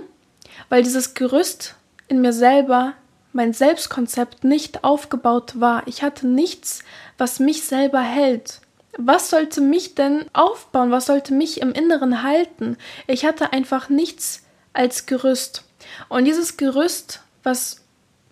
Weil 0.69 0.83
dieses 0.83 1.13
Gerüst 1.13 1.75
in 2.07 2.21
mir 2.21 2.33
selber, 2.33 2.93
mein 3.31 3.53
Selbstkonzept 3.53 4.43
nicht 4.43 4.83
aufgebaut 4.83 5.59
war. 5.59 5.87
Ich 5.87 6.03
hatte 6.03 6.27
nichts, 6.27 6.83
was 7.17 7.39
mich 7.39 7.63
selber 7.63 8.01
hält. 8.01 8.61
Was 8.97 9.29
sollte 9.29 9.61
mich 9.61 9.95
denn 9.95 10.25
aufbauen? 10.33 10.91
Was 10.91 11.05
sollte 11.05 11.33
mich 11.33 11.61
im 11.61 11.71
Inneren 11.71 12.23
halten? 12.23 12.77
Ich 13.07 13.25
hatte 13.25 13.53
einfach 13.53 13.89
nichts 13.89 14.43
als 14.73 15.05
Gerüst. 15.05 15.63
Und 16.09 16.25
dieses 16.25 16.57
Gerüst, 16.57 17.21
was 17.43 17.81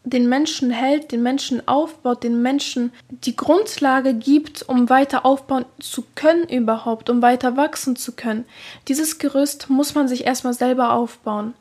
den 0.10 0.30
Menschen 0.30 0.72
hält, 0.72 1.12
den 1.12 1.24
Menschen 1.24 1.68
aufbaut, 1.68 2.24
den 2.24 2.42
Menschen 2.42 2.94
die 3.10 3.36
Grundlage 3.36 4.14
gibt, 4.14 4.68
um 4.68 4.90
weiter 4.90 5.26
aufbauen 5.26 5.66
zu 5.80 6.04
können 6.16 6.48
überhaupt, 6.48 7.10
um 7.10 7.22
weiter 7.22 7.58
wachsen 7.58 7.96
zu 7.96 8.14
können. 8.14 8.46
Dieses 8.88 9.20
Gerüst 9.20 9.70
muss 9.70 9.96
man 9.96 10.08
sich 10.08 10.26
erstmal 10.26 10.54
selber 10.54 10.94
aufbauen. 10.94 11.54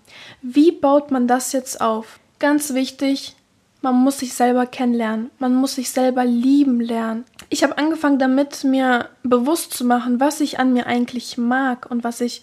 Wie 0.42 0.72
baut 0.72 1.10
man 1.10 1.26
das 1.26 1.52
jetzt 1.52 1.80
auf? 1.80 2.20
Ganz 2.38 2.74
wichtig, 2.74 3.34
man 3.82 3.94
muss 3.94 4.18
sich 4.18 4.34
selber 4.34 4.66
kennenlernen, 4.66 5.30
man 5.38 5.54
muss 5.54 5.76
sich 5.76 5.90
selber 5.90 6.24
lieben 6.24 6.80
lernen. 6.80 7.24
Ich 7.48 7.62
habe 7.62 7.78
angefangen 7.78 8.18
damit, 8.18 8.64
mir 8.64 9.08
bewusst 9.22 9.74
zu 9.74 9.84
machen, 9.84 10.20
was 10.20 10.40
ich 10.40 10.58
an 10.58 10.72
mir 10.72 10.86
eigentlich 10.86 11.38
mag 11.38 11.86
und 11.90 12.02
was 12.02 12.20
ich 12.20 12.42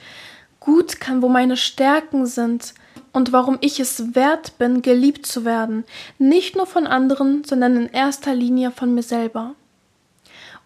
gut 0.59 0.99
kann, 0.99 1.21
wo 1.21 1.27
meine 1.27 1.57
Stärken 1.57 2.25
sind 2.25 2.73
und 3.11 3.31
warum 3.31 3.57
ich 3.61 3.79
es 3.79 4.15
wert 4.15 4.57
bin, 4.57 4.81
geliebt 4.81 5.25
zu 5.25 5.45
werden, 5.45 5.83
nicht 6.17 6.55
nur 6.55 6.65
von 6.65 6.87
anderen, 6.87 7.43
sondern 7.43 7.77
in 7.77 7.89
erster 7.89 8.33
Linie 8.33 8.71
von 8.71 8.93
mir 8.93 9.03
selber. 9.03 9.55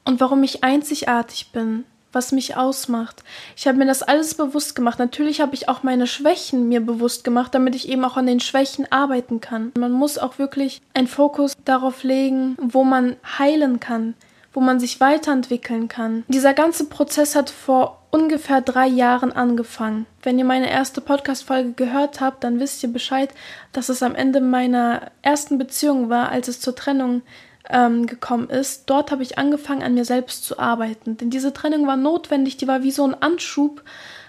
Und 0.05 0.19
warum 0.19 0.43
ich 0.43 0.63
einzigartig 0.63 1.51
bin, 1.51 1.83
was 2.13 2.31
mich 2.31 2.55
ausmacht. 2.55 3.23
Ich 3.55 3.67
habe 3.67 3.77
mir 3.77 3.85
das 3.85 4.01
alles 4.01 4.33
bewusst 4.33 4.75
gemacht. 4.75 4.97
Natürlich 4.97 5.41
habe 5.41 5.53
ich 5.53 5.69
auch 5.69 5.83
meine 5.83 6.07
Schwächen 6.07 6.67
mir 6.67 6.81
bewusst 6.81 7.23
gemacht, 7.23 7.53
damit 7.53 7.75
ich 7.75 7.89
eben 7.89 8.03
auch 8.05 8.17
an 8.17 8.25
den 8.25 8.39
Schwächen 8.39 8.91
arbeiten 8.91 9.41
kann. 9.41 9.71
Man 9.77 9.91
muss 9.91 10.17
auch 10.17 10.39
wirklich 10.39 10.81
einen 10.93 11.07
Fokus 11.07 11.53
darauf 11.65 12.03
legen, 12.03 12.57
wo 12.59 12.83
man 12.83 13.17
heilen 13.37 13.79
kann, 13.79 14.15
wo 14.53 14.61
man 14.61 14.79
sich 14.79 14.99
weiterentwickeln 14.99 15.89
kann. 15.89 16.23
Dieser 16.27 16.53
ganze 16.53 16.85
Prozess 16.85 17.35
hat 17.35 17.49
vor 17.49 17.96
ungefähr 18.11 18.61
drei 18.61 18.87
Jahren 18.87 19.31
angefangen. 19.31 20.05
Wenn 20.23 20.39
ihr 20.39 20.45
meine 20.45 20.69
erste 20.69 21.01
Podcast-Folge 21.01 21.73
gehört 21.73 22.21
habt, 22.21 22.43
dann 22.43 22.59
wisst 22.59 22.81
ihr 22.83 22.91
Bescheid, 22.91 23.29
dass 23.73 23.89
es 23.89 24.03
am 24.03 24.15
Ende 24.15 24.41
meiner 24.41 25.11
ersten 25.21 25.57
Beziehung 25.57 26.09
war, 26.09 26.29
als 26.29 26.47
es 26.47 26.61
zur 26.61 26.75
Trennung 26.75 27.21
ähm, 27.69 28.07
gekommen 28.07 28.49
ist. 28.49 28.89
Dort 28.89 29.11
habe 29.11 29.23
ich 29.23 29.37
angefangen, 29.37 29.83
an 29.83 29.93
mir 29.93 30.05
selbst 30.05 30.45
zu 30.45 30.57
arbeiten. 30.57 31.17
Denn 31.17 31.29
diese 31.29 31.53
Trennung 31.53 31.85
war 31.85 31.97
notwendig, 31.97 32.57
die 32.57 32.67
war 32.67 32.83
wie 32.83 32.91
so 32.91 33.05
ein 33.05 33.21
Anschub, 33.21 33.83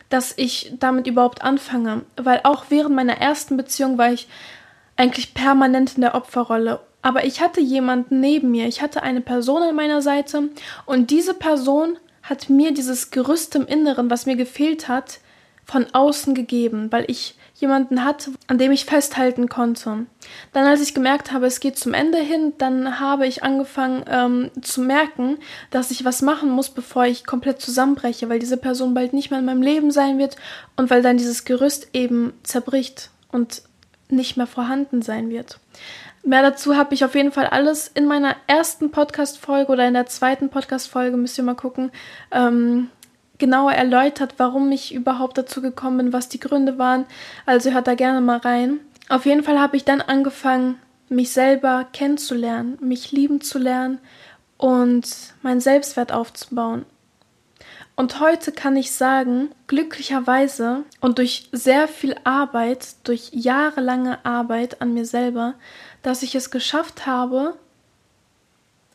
dass 0.08 0.34
ich 0.36 0.72
damit 0.78 1.06
überhaupt 1.06 1.42
anfange. 1.42 2.02
Weil 2.16 2.40
auch 2.44 2.66
während 2.70 2.94
meiner 2.94 3.18
ersten 3.18 3.56
Beziehung 3.56 3.98
war 3.98 4.12
ich 4.12 4.28
eigentlich 4.96 5.34
permanent 5.34 5.94
in 5.94 6.00
der 6.00 6.14
Opferrolle 6.14 6.80
aber 7.02 7.24
ich 7.24 7.40
hatte 7.40 7.60
jemanden 7.60 8.20
neben 8.20 8.50
mir, 8.50 8.66
ich 8.66 8.82
hatte 8.82 9.02
eine 9.02 9.20
Person 9.20 9.62
an 9.62 9.74
meiner 9.74 10.02
Seite 10.02 10.48
und 10.84 11.10
diese 11.10 11.34
Person 11.34 11.96
hat 12.28 12.50
mir 12.50 12.72
dieses 12.72 13.10
Gerüst 13.10 13.54
im 13.54 13.66
Inneren, 13.66 14.10
was 14.10 14.26
mir 14.26 14.36
gefehlt 14.36 14.88
hat, 14.88 15.20
von 15.64 15.86
außen 15.92 16.34
gegeben, 16.34 16.90
weil 16.90 17.04
ich 17.08 17.36
jemanden 17.54 18.04
hatte, 18.04 18.32
an 18.46 18.56
dem 18.56 18.72
ich 18.72 18.86
festhalten 18.86 19.48
konnte. 19.48 20.06
Dann, 20.52 20.66
als 20.66 20.80
ich 20.80 20.94
gemerkt 20.94 21.32
habe, 21.32 21.46
es 21.46 21.60
geht 21.60 21.76
zum 21.76 21.92
Ende 21.92 22.18
hin, 22.18 22.54
dann 22.56 23.00
habe 23.00 23.26
ich 23.26 23.42
angefangen 23.42 24.04
ähm, 24.08 24.50
zu 24.62 24.80
merken, 24.80 25.38
dass 25.70 25.90
ich 25.90 26.04
was 26.04 26.22
machen 26.22 26.50
muss, 26.50 26.70
bevor 26.70 27.04
ich 27.04 27.26
komplett 27.26 27.60
zusammenbreche, 27.60 28.28
weil 28.28 28.38
diese 28.38 28.56
Person 28.56 28.94
bald 28.94 29.12
nicht 29.12 29.30
mehr 29.30 29.40
in 29.40 29.44
meinem 29.44 29.62
Leben 29.62 29.90
sein 29.90 30.18
wird 30.18 30.36
und 30.76 30.88
weil 30.88 31.02
dann 31.02 31.18
dieses 31.18 31.44
Gerüst 31.44 31.88
eben 31.92 32.32
zerbricht 32.44 33.10
und 33.30 33.62
nicht 34.08 34.36
mehr 34.38 34.46
vorhanden 34.46 35.02
sein 35.02 35.28
wird. 35.28 35.58
Mehr 36.28 36.42
dazu 36.42 36.76
habe 36.76 36.92
ich 36.92 37.06
auf 37.06 37.14
jeden 37.14 37.32
Fall 37.32 37.46
alles 37.46 37.88
in 37.88 38.04
meiner 38.04 38.36
ersten 38.46 38.90
Podcast-Folge 38.90 39.72
oder 39.72 39.88
in 39.88 39.94
der 39.94 40.04
zweiten 40.04 40.50
Podcast-Folge, 40.50 41.16
müsst 41.16 41.38
ihr 41.38 41.44
mal 41.44 41.54
gucken, 41.54 41.90
ähm, 42.30 42.90
genauer 43.38 43.72
erläutert, 43.72 44.34
warum 44.36 44.70
ich 44.70 44.94
überhaupt 44.94 45.38
dazu 45.38 45.62
gekommen 45.62 45.96
bin, 45.96 46.12
was 46.12 46.28
die 46.28 46.38
Gründe 46.38 46.76
waren. 46.76 47.06
Also 47.46 47.70
hört 47.70 47.86
da 47.86 47.94
gerne 47.94 48.20
mal 48.20 48.36
rein. 48.36 48.80
Auf 49.08 49.24
jeden 49.24 49.42
Fall 49.42 49.58
habe 49.58 49.78
ich 49.78 49.86
dann 49.86 50.02
angefangen, 50.02 50.78
mich 51.08 51.32
selber 51.32 51.86
kennenzulernen, 51.94 52.76
mich 52.82 53.10
lieben 53.10 53.40
zu 53.40 53.58
lernen 53.58 53.98
und 54.58 55.08
meinen 55.40 55.62
Selbstwert 55.62 56.12
aufzubauen. 56.12 56.84
Und 57.98 58.20
heute 58.20 58.52
kann 58.52 58.76
ich 58.76 58.92
sagen, 58.92 59.48
glücklicherweise 59.66 60.84
und 61.00 61.18
durch 61.18 61.48
sehr 61.50 61.88
viel 61.88 62.14
Arbeit, 62.22 62.94
durch 63.02 63.30
jahrelange 63.32 64.24
Arbeit 64.24 64.80
an 64.80 64.94
mir 64.94 65.04
selber, 65.04 65.54
dass 66.02 66.22
ich 66.22 66.34
es 66.34 66.50
geschafft 66.50 67.06
habe 67.06 67.54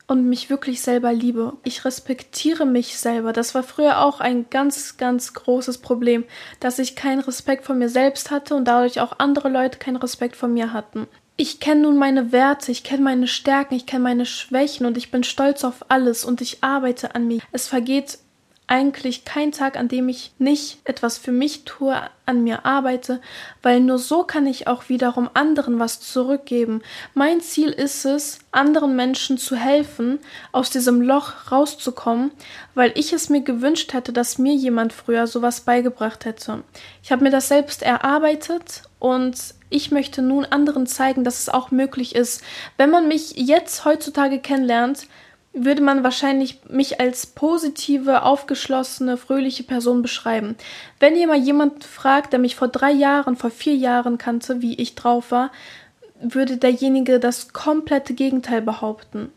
und 0.06 0.28
mich 0.28 0.50
wirklich 0.50 0.82
selber 0.82 1.12
liebe. 1.12 1.54
Ich 1.64 1.84
respektiere 1.84 2.66
mich 2.66 2.98
selber. 2.98 3.32
Das 3.32 3.54
war 3.54 3.62
früher 3.62 4.00
auch 4.00 4.20
ein 4.20 4.46
ganz, 4.50 4.96
ganz 4.96 5.32
großes 5.32 5.78
Problem, 5.78 6.24
dass 6.60 6.78
ich 6.78 6.96
keinen 6.96 7.20
Respekt 7.20 7.64
vor 7.64 7.74
mir 7.74 7.88
selbst 7.88 8.30
hatte 8.30 8.54
und 8.54 8.66
dadurch 8.66 9.00
auch 9.00 9.18
andere 9.18 9.48
Leute 9.48 9.78
keinen 9.78 9.96
Respekt 9.96 10.36
vor 10.36 10.48
mir 10.48 10.72
hatten. 10.72 11.06
Ich 11.36 11.58
kenne 11.58 11.82
nun 11.82 11.96
meine 11.96 12.30
Werte, 12.30 12.70
ich 12.70 12.84
kenne 12.84 13.02
meine 13.02 13.26
Stärken, 13.26 13.74
ich 13.74 13.86
kenne 13.86 14.04
meine 14.04 14.26
Schwächen 14.26 14.86
und 14.86 14.96
ich 14.96 15.10
bin 15.10 15.24
stolz 15.24 15.64
auf 15.64 15.86
alles 15.88 16.24
und 16.24 16.40
ich 16.40 16.62
arbeite 16.62 17.14
an 17.14 17.26
mir. 17.26 17.40
Es 17.50 17.66
vergeht 17.66 18.18
eigentlich 18.66 19.24
kein 19.24 19.52
Tag, 19.52 19.76
an 19.76 19.88
dem 19.88 20.08
ich 20.08 20.32
nicht 20.38 20.78
etwas 20.84 21.18
für 21.18 21.32
mich 21.32 21.64
tue, 21.64 21.94
an 22.26 22.42
mir 22.42 22.64
arbeite, 22.64 23.20
weil 23.62 23.80
nur 23.80 23.98
so 23.98 24.24
kann 24.24 24.46
ich 24.46 24.66
auch 24.66 24.88
wiederum 24.88 25.28
anderen 25.34 25.78
was 25.78 26.00
zurückgeben. 26.00 26.80
Mein 27.12 27.42
Ziel 27.42 27.68
ist 27.68 28.06
es, 28.06 28.38
anderen 28.50 28.96
Menschen 28.96 29.36
zu 29.36 29.56
helfen, 29.56 30.18
aus 30.50 30.70
diesem 30.70 31.02
Loch 31.02 31.52
rauszukommen, 31.52 32.30
weil 32.74 32.92
ich 32.94 33.12
es 33.12 33.28
mir 33.28 33.42
gewünscht 33.42 33.92
hätte, 33.92 34.14
dass 34.14 34.38
mir 34.38 34.54
jemand 34.54 34.94
früher 34.94 35.26
sowas 35.26 35.60
beigebracht 35.60 36.24
hätte. 36.24 36.64
Ich 37.02 37.12
habe 37.12 37.24
mir 37.24 37.30
das 37.30 37.48
selbst 37.48 37.82
erarbeitet 37.82 38.84
und 38.98 39.36
ich 39.68 39.90
möchte 39.90 40.22
nun 40.22 40.46
anderen 40.46 40.86
zeigen, 40.86 41.24
dass 41.24 41.40
es 41.40 41.48
auch 41.50 41.70
möglich 41.70 42.14
ist. 42.14 42.42
Wenn 42.78 42.88
man 42.88 43.08
mich 43.08 43.32
jetzt 43.36 43.84
heutzutage 43.84 44.38
kennenlernt, 44.38 45.08
würde 45.54 45.82
man 45.82 46.02
wahrscheinlich 46.02 46.60
mich 46.68 47.00
als 47.00 47.26
positive, 47.26 48.24
aufgeschlossene, 48.24 49.16
fröhliche 49.16 49.62
Person 49.62 50.02
beschreiben. 50.02 50.56
Wenn 50.98 51.14
mal 51.28 51.38
jemand 51.38 51.84
fragt, 51.84 52.32
der 52.32 52.40
mich 52.40 52.56
vor 52.56 52.68
drei 52.68 52.90
Jahren, 52.90 53.36
vor 53.36 53.50
vier 53.50 53.76
Jahren 53.76 54.18
kannte, 54.18 54.60
wie 54.60 54.74
ich 54.74 54.96
drauf 54.96 55.30
war, 55.30 55.52
würde 56.32 56.56
derjenige 56.56 57.20
das 57.20 57.52
komplette 57.52 58.14
Gegenteil 58.14 58.62
behaupten. 58.62 59.32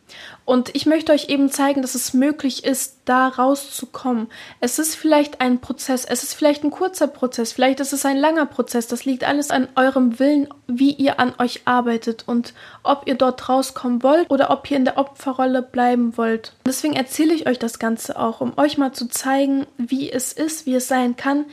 Und 0.46 0.74
ich 0.75 0.86
möchte 0.86 1.12
euch 1.12 1.29
eben 1.29 1.50
zeigen, 1.50 1.82
dass 1.82 1.96
es 1.96 2.13
möglich 2.13 2.63
ist, 2.63 3.00
da 3.06 3.27
rauszukommen. 3.27 4.27
Es 4.60 4.79
ist 4.79 4.96
vielleicht 4.96 5.41
ein 5.41 5.60
Prozess, 5.60 6.06
es 6.06 6.24
ist 6.24 6.34
vielleicht 6.34 6.63
ein 6.63 6.72
kurzer 6.72 7.08
Prozess, 7.08 7.51
vielleicht 7.51 7.79
ist 7.79 7.94
es 7.94 8.06
ein 8.06 8.17
langer 8.17 8.46
Prozess. 8.46 8.88
Das 8.88 9.06
liegt 9.06 9.25
alles 9.25 9.51
an 9.51 9.67
eurem 9.75 10.20
Willen, 10.20 10.48
wie 10.67 10.91
ihr 10.91 11.20
an 11.20 11.34
euch 11.38 11.62
arbeitet 11.65 12.24
und 12.27 12.53
ob 12.84 13.08
ihr 13.08 13.15
dort 13.15 13.50
rauskommen 13.50 14.03
wollt 14.03 14.29
oder 14.29 14.50
ob 14.51 14.70
ihr 14.72 14.77
in 14.77 14.86
der 14.86 14.98
Opferrolle 14.98 15.62
bleiben 15.62 16.17
wollt. 16.17 16.53
deswegen 16.65 16.96
erzähle 16.96 17.34
ich 17.34 17.48
euch 17.48 17.60
das 17.60 17.79
Ganze 17.79 18.20
auch, 18.20 18.41
um 18.41 18.58
euch 18.58 18.77
mal 18.77 18.94
zu 18.94 19.08
zeigen, 19.08 19.65
wie 19.77 20.12
es 20.12 20.32
ist, 20.32 20.65
wie 20.65 20.75
es 20.75 20.88
sein 20.88 21.15
kann 21.15 21.46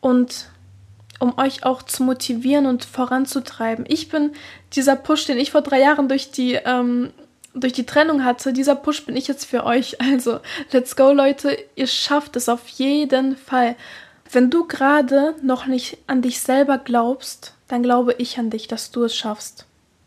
und 0.00 0.46
um 1.20 1.38
euch 1.38 1.64
auch 1.64 1.82
zu 1.82 2.02
motivieren 2.02 2.66
und 2.66 2.84
voranzutreiben. 2.84 3.84
Ich 3.86 4.08
bin 4.08 4.32
dieser 4.74 4.96
Push, 4.96 5.26
den 5.26 5.38
ich 5.38 5.50
vor 5.50 5.62
drei 5.62 5.80
Jahren 5.80 6.08
durch 6.08 6.30
die, 6.30 6.54
ähm, 6.54 7.12
durch 7.54 7.72
die 7.72 7.86
Trennung 7.86 8.24
hatte, 8.24 8.52
dieser 8.52 8.76
Push 8.76 9.04
bin 9.06 9.16
ich 9.16 9.28
jetzt 9.28 9.44
für 9.44 9.64
euch. 9.64 9.96
Also, 10.12 10.40
let's 10.72 10.96
go, 10.96 11.12
Leute. 11.12 11.56
Ihr 11.74 11.86
schafft 11.86 12.36
es 12.36 12.48
auf 12.48 12.68
jeden 12.68 13.36
Fall. 13.36 13.76
Wenn 14.32 14.50
du 14.50 14.66
gerade 14.66 15.34
noch 15.42 15.66
nicht 15.66 15.98
an 16.06 16.22
dich 16.22 16.40
selber 16.40 16.78
glaubst, 16.78 17.54
dann 17.66 17.82
glaube 17.82 18.14
ich 18.18 18.38
an 18.38 18.50
dich, 18.50 18.68
dass 18.68 18.90
du 18.90 19.04
es 19.04 19.16
schaffst. 19.16 19.66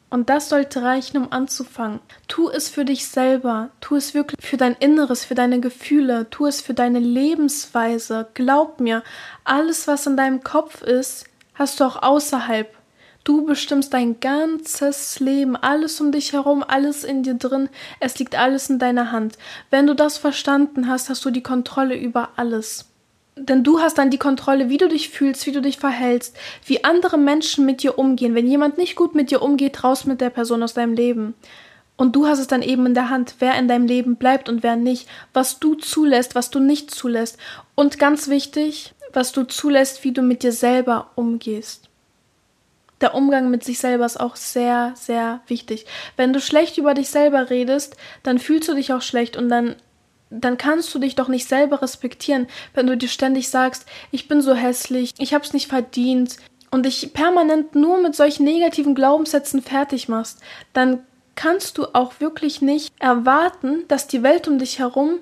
Und 0.09 0.29
das 0.29 0.49
sollte 0.49 0.83
reichen, 0.83 1.17
um 1.17 1.31
anzufangen. 1.31 1.99
Tu 2.27 2.47
es 2.47 2.69
für 2.69 2.85
dich 2.85 3.07
selber. 3.07 3.71
Tu 3.81 3.95
es 3.95 4.13
wirklich 4.13 4.39
für 4.45 4.57
dein 4.57 4.75
Inneres, 4.75 5.25
für 5.25 5.33
deine 5.33 5.59
Gefühle. 5.59 6.29
Tu 6.29 6.45
es 6.45 6.61
für 6.61 6.75
deine 6.75 6.99
Lebensweise. 6.99 8.27
Glaub 8.35 8.79
mir, 8.79 9.01
alles, 9.43 9.87
was 9.87 10.05
in 10.05 10.15
deinem 10.15 10.43
Kopf 10.43 10.83
ist, 10.83 11.25
hast 11.55 11.79
du 11.79 11.85
auch 11.85 12.03
außerhalb. 12.03 12.71
Du 13.23 13.45
bestimmst 13.45 13.93
dein 13.93 14.19
ganzes 14.19 15.21
Leben, 15.21 15.55
alles 15.55 16.01
um 16.01 16.11
dich 16.11 16.33
herum, 16.33 16.61
alles 16.67 17.05
in 17.05 17.23
dir 17.23 17.35
drin. 17.35 17.69
Es 18.01 18.19
liegt 18.19 18.37
alles 18.37 18.69
in 18.69 18.79
deiner 18.79 19.13
Hand. 19.13 19.37
Wenn 19.69 19.87
du 19.87 19.95
das 19.95 20.17
verstanden 20.17 20.89
hast, 20.89 21.09
hast 21.09 21.23
du 21.23 21.31
die 21.31 21.43
Kontrolle 21.43 21.95
über 21.95 22.31
alles. 22.35 22.89
Denn 23.37 23.63
du 23.63 23.79
hast 23.79 23.97
dann 23.97 24.11
die 24.11 24.17
Kontrolle, 24.17 24.67
wie 24.67 24.77
du 24.77 24.89
dich 24.89 25.09
fühlst, 25.09 25.47
wie 25.47 25.53
du 25.53 25.61
dich 25.61 25.77
verhältst, 25.77 26.35
wie 26.65 26.83
andere 26.83 27.17
Menschen 27.17 27.65
mit 27.65 27.81
dir 27.81 27.97
umgehen. 27.97 28.35
Wenn 28.35 28.45
jemand 28.45 28.77
nicht 28.77 28.97
gut 28.97 29.15
mit 29.15 29.31
dir 29.31 29.41
umgeht, 29.41 29.85
raus 29.85 30.05
mit 30.05 30.19
der 30.19 30.29
Person 30.29 30.61
aus 30.61 30.73
deinem 30.73 30.93
Leben. 30.93 31.33
Und 31.95 32.17
du 32.17 32.27
hast 32.27 32.39
es 32.39 32.47
dann 32.47 32.61
eben 32.61 32.85
in 32.85 32.93
der 32.93 33.09
Hand, 33.09 33.35
wer 33.39 33.55
in 33.55 33.69
deinem 33.69 33.87
Leben 33.87 34.17
bleibt 34.17 34.49
und 34.49 34.63
wer 34.63 34.75
nicht, 34.75 35.07
was 35.31 35.59
du 35.59 35.75
zulässt, 35.75 36.35
was 36.35 36.49
du 36.49 36.59
nicht 36.59 36.91
zulässt. 36.91 37.37
Und 37.73 37.99
ganz 37.99 38.27
wichtig, 38.27 38.93
was 39.13 39.31
du 39.31 39.43
zulässt, 39.43 40.03
wie 40.03 40.11
du 40.11 40.21
mit 40.21 40.43
dir 40.43 40.51
selber 40.51 41.11
umgehst. 41.15 41.89
Der 43.03 43.13
Umgang 43.13 43.49
mit 43.49 43.65
sich 43.65 43.79
selber 43.79 44.05
ist 44.05 44.17
auch 44.17 44.37
sehr, 44.37 44.93
sehr 44.95 45.41
wichtig. 45.47 45.85
Wenn 46.15 46.31
du 46.31 46.39
schlecht 46.39 46.77
über 46.77 46.93
dich 46.93 47.09
selber 47.09 47.49
redest, 47.49 47.97
dann 48.23 48.39
fühlst 48.39 48.69
du 48.69 48.75
dich 48.75 48.93
auch 48.93 49.01
schlecht 49.01 49.35
und 49.35 49.49
dann 49.49 49.75
dann 50.29 50.57
kannst 50.57 50.95
du 50.95 50.99
dich 50.99 51.13
doch 51.13 51.27
nicht 51.27 51.47
selber 51.47 51.81
respektieren, 51.83 52.47
wenn 52.73 52.87
du 52.87 52.97
dir 52.97 53.09
ständig 53.09 53.49
sagst, 53.49 53.85
ich 54.09 54.27
bin 54.27 54.41
so 54.41 54.55
hässlich, 54.55 55.13
ich 55.19 55.33
hab's 55.33 55.53
nicht 55.53 55.67
verdient 55.67 56.37
und 56.71 56.87
dich 56.87 57.13
permanent 57.13 57.75
nur 57.75 58.01
mit 58.01 58.15
solchen 58.15 58.45
negativen 58.45 58.95
Glaubenssätzen 58.95 59.61
fertig 59.61 60.07
machst, 60.07 60.39
dann 60.71 61.03
kannst 61.35 61.77
du 61.77 61.85
auch 61.93 62.19
wirklich 62.19 62.61
nicht 62.61 62.93
erwarten, 62.99 63.83
dass 63.89 64.07
die 64.07 64.23
Welt 64.23 64.47
um 64.47 64.57
dich 64.57 64.79
herum 64.79 65.19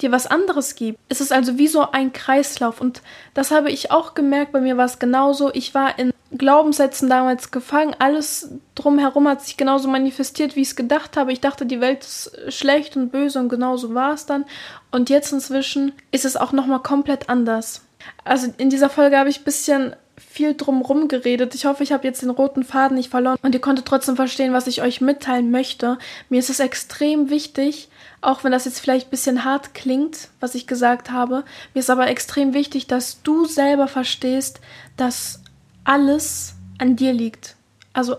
dir 0.00 0.10
was 0.10 0.26
anderes 0.26 0.74
gibt. 0.74 0.98
Es 1.08 1.20
ist 1.20 1.32
also 1.32 1.58
wie 1.58 1.68
so 1.68 1.92
ein 1.92 2.12
Kreislauf 2.12 2.80
und 2.80 3.02
das 3.34 3.52
habe 3.52 3.70
ich 3.70 3.92
auch 3.92 4.14
gemerkt, 4.14 4.50
bei 4.50 4.60
mir 4.60 4.76
war 4.76 4.86
es 4.86 4.98
genauso. 4.98 5.52
Ich 5.52 5.74
war 5.74 5.98
in 5.98 6.12
Glaubenssätzen 6.36 7.08
damals 7.08 7.50
gefangen. 7.50 7.94
Alles 7.98 8.50
drumherum 8.74 9.28
hat 9.28 9.42
sich 9.42 9.56
genauso 9.56 9.88
manifestiert, 9.88 10.56
wie 10.56 10.62
ich 10.62 10.68
es 10.68 10.76
gedacht 10.76 11.16
habe. 11.16 11.32
Ich 11.32 11.40
dachte, 11.40 11.66
die 11.66 11.80
Welt 11.80 12.02
ist 12.02 12.32
schlecht 12.48 12.96
und 12.96 13.10
böse 13.10 13.38
und 13.38 13.48
genauso 13.48 13.94
war 13.94 14.14
es 14.14 14.26
dann. 14.26 14.44
Und 14.90 15.10
jetzt 15.10 15.32
inzwischen 15.32 15.92
ist 16.10 16.24
es 16.24 16.36
auch 16.36 16.52
nochmal 16.52 16.80
komplett 16.80 17.28
anders. 17.28 17.82
Also 18.24 18.52
in 18.58 18.70
dieser 18.70 18.90
Folge 18.90 19.18
habe 19.18 19.30
ich 19.30 19.40
ein 19.40 19.44
bisschen 19.44 19.96
viel 20.16 20.54
drumrum 20.54 21.08
geredet. 21.08 21.54
Ich 21.54 21.64
hoffe, 21.64 21.82
ich 21.82 21.92
habe 21.92 22.06
jetzt 22.06 22.22
den 22.22 22.30
roten 22.30 22.64
Faden 22.64 22.96
nicht 22.96 23.10
verloren 23.10 23.38
und 23.42 23.54
ihr 23.54 23.60
konntet 23.60 23.86
trotzdem 23.86 24.16
verstehen, 24.16 24.52
was 24.52 24.66
ich 24.66 24.82
euch 24.82 25.00
mitteilen 25.00 25.50
möchte. 25.50 25.98
Mir 26.28 26.38
ist 26.38 26.50
es 26.50 26.60
extrem 26.60 27.30
wichtig, 27.30 27.88
auch 28.20 28.44
wenn 28.44 28.52
das 28.52 28.64
jetzt 28.64 28.80
vielleicht 28.80 29.08
ein 29.08 29.10
bisschen 29.10 29.44
hart 29.44 29.74
klingt, 29.74 30.28
was 30.40 30.54
ich 30.54 30.66
gesagt 30.66 31.10
habe. 31.10 31.44
Mir 31.74 31.80
ist 31.80 31.90
aber 31.90 32.06
extrem 32.06 32.54
wichtig, 32.54 32.86
dass 32.86 33.22
du 33.22 33.46
selber 33.46 33.88
verstehst, 33.88 34.60
dass 34.96 35.41
alles 35.84 36.54
an 36.78 36.96
dir 36.96 37.12
liegt. 37.12 37.56
Also 37.92 38.16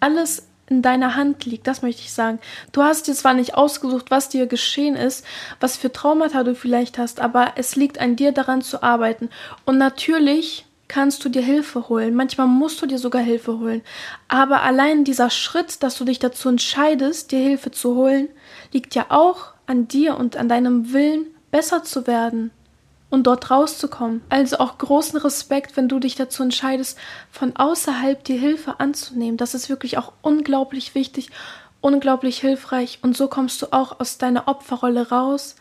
alles 0.00 0.46
in 0.68 0.82
deiner 0.82 1.16
Hand 1.16 1.46
liegt, 1.46 1.66
das 1.66 1.82
möchte 1.82 2.02
ich 2.02 2.12
sagen. 2.12 2.38
Du 2.72 2.82
hast 2.82 3.06
dir 3.06 3.14
zwar 3.14 3.34
nicht 3.34 3.54
ausgesucht, 3.54 4.10
was 4.10 4.28
dir 4.28 4.46
geschehen 4.46 4.96
ist, 4.96 5.24
was 5.60 5.76
für 5.76 5.90
Traumata 5.90 6.44
du 6.44 6.54
vielleicht 6.54 6.98
hast, 6.98 7.20
aber 7.20 7.52
es 7.56 7.74
liegt 7.74 7.98
an 7.98 8.16
dir 8.16 8.32
daran 8.32 8.62
zu 8.62 8.82
arbeiten. 8.82 9.30
Und 9.64 9.78
natürlich 9.78 10.66
kannst 10.86 11.24
du 11.24 11.28
dir 11.28 11.42
Hilfe 11.42 11.88
holen. 11.88 12.14
Manchmal 12.14 12.46
musst 12.46 12.80
du 12.82 12.86
dir 12.86 12.98
sogar 12.98 13.22
Hilfe 13.22 13.58
holen. 13.58 13.82
Aber 14.28 14.62
allein 14.62 15.04
dieser 15.04 15.30
Schritt, 15.30 15.82
dass 15.82 15.96
du 15.96 16.04
dich 16.04 16.18
dazu 16.18 16.48
entscheidest, 16.48 17.30
dir 17.32 17.40
Hilfe 17.40 17.70
zu 17.70 17.94
holen, 17.94 18.28
liegt 18.72 18.94
ja 18.94 19.06
auch 19.08 19.52
an 19.66 19.88
dir 19.88 20.16
und 20.16 20.36
an 20.36 20.48
deinem 20.48 20.92
Willen, 20.92 21.26
besser 21.50 21.82
zu 21.82 22.06
werden 22.06 22.50
und 23.10 23.26
dort 23.26 23.50
rauszukommen. 23.50 24.22
Also 24.28 24.58
auch 24.58 24.78
großen 24.78 25.18
Respekt, 25.18 25.76
wenn 25.76 25.88
du 25.88 25.98
dich 25.98 26.14
dazu 26.14 26.42
entscheidest, 26.42 26.98
von 27.30 27.56
außerhalb 27.56 28.22
die 28.24 28.36
Hilfe 28.36 28.80
anzunehmen. 28.80 29.36
Das 29.36 29.54
ist 29.54 29.68
wirklich 29.68 29.98
auch 29.98 30.12
unglaublich 30.22 30.94
wichtig, 30.94 31.30
unglaublich 31.80 32.40
hilfreich. 32.40 32.98
Und 33.02 33.16
so 33.16 33.28
kommst 33.28 33.62
du 33.62 33.72
auch 33.72 34.00
aus 34.00 34.18
deiner 34.18 34.48
Opferrolle 34.48 35.08
raus 35.08 35.56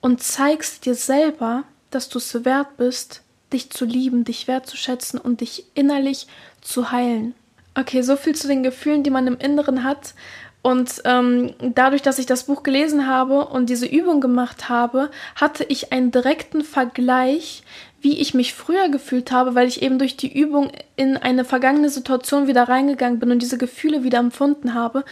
und 0.00 0.22
zeigst 0.22 0.86
dir 0.86 0.94
selber, 0.94 1.64
dass 1.90 2.08
du 2.08 2.18
es 2.18 2.44
wert 2.44 2.76
bist, 2.76 3.22
dich 3.52 3.70
zu 3.70 3.84
lieben, 3.84 4.24
dich 4.24 4.46
wertzuschätzen 4.46 5.18
und 5.18 5.40
dich 5.40 5.66
innerlich 5.74 6.26
zu 6.60 6.92
heilen. 6.92 7.34
Okay, 7.74 8.02
so 8.02 8.16
viel 8.16 8.34
zu 8.34 8.48
den 8.48 8.62
Gefühlen, 8.62 9.02
die 9.02 9.10
man 9.10 9.26
im 9.26 9.38
Inneren 9.38 9.84
hat. 9.84 10.14
Und 10.62 11.02
ähm, 11.04 11.54
dadurch, 11.74 12.02
dass 12.02 12.18
ich 12.18 12.26
das 12.26 12.44
Buch 12.44 12.62
gelesen 12.62 13.06
habe 13.06 13.46
und 13.46 13.70
diese 13.70 13.86
Übung 13.86 14.20
gemacht 14.20 14.68
habe, 14.68 15.10
hatte 15.34 15.64
ich 15.64 15.92
einen 15.92 16.10
direkten 16.10 16.62
Vergleich, 16.62 17.62
wie 18.02 18.18
ich 18.18 18.34
mich 18.34 18.54
früher 18.54 18.88
gefühlt 18.88 19.30
habe, 19.32 19.54
weil 19.54 19.68
ich 19.68 19.82
eben 19.82 19.98
durch 19.98 20.16
die 20.16 20.32
Übung 20.32 20.70
in 20.96 21.16
eine 21.16 21.44
vergangene 21.44 21.90
Situation 21.90 22.46
wieder 22.46 22.68
reingegangen 22.68 23.18
bin 23.18 23.30
und 23.30 23.40
diese 23.40 23.58
Gefühle 23.58 24.02
wieder 24.02 24.18
empfunden 24.18 24.74
habe. 24.74 25.04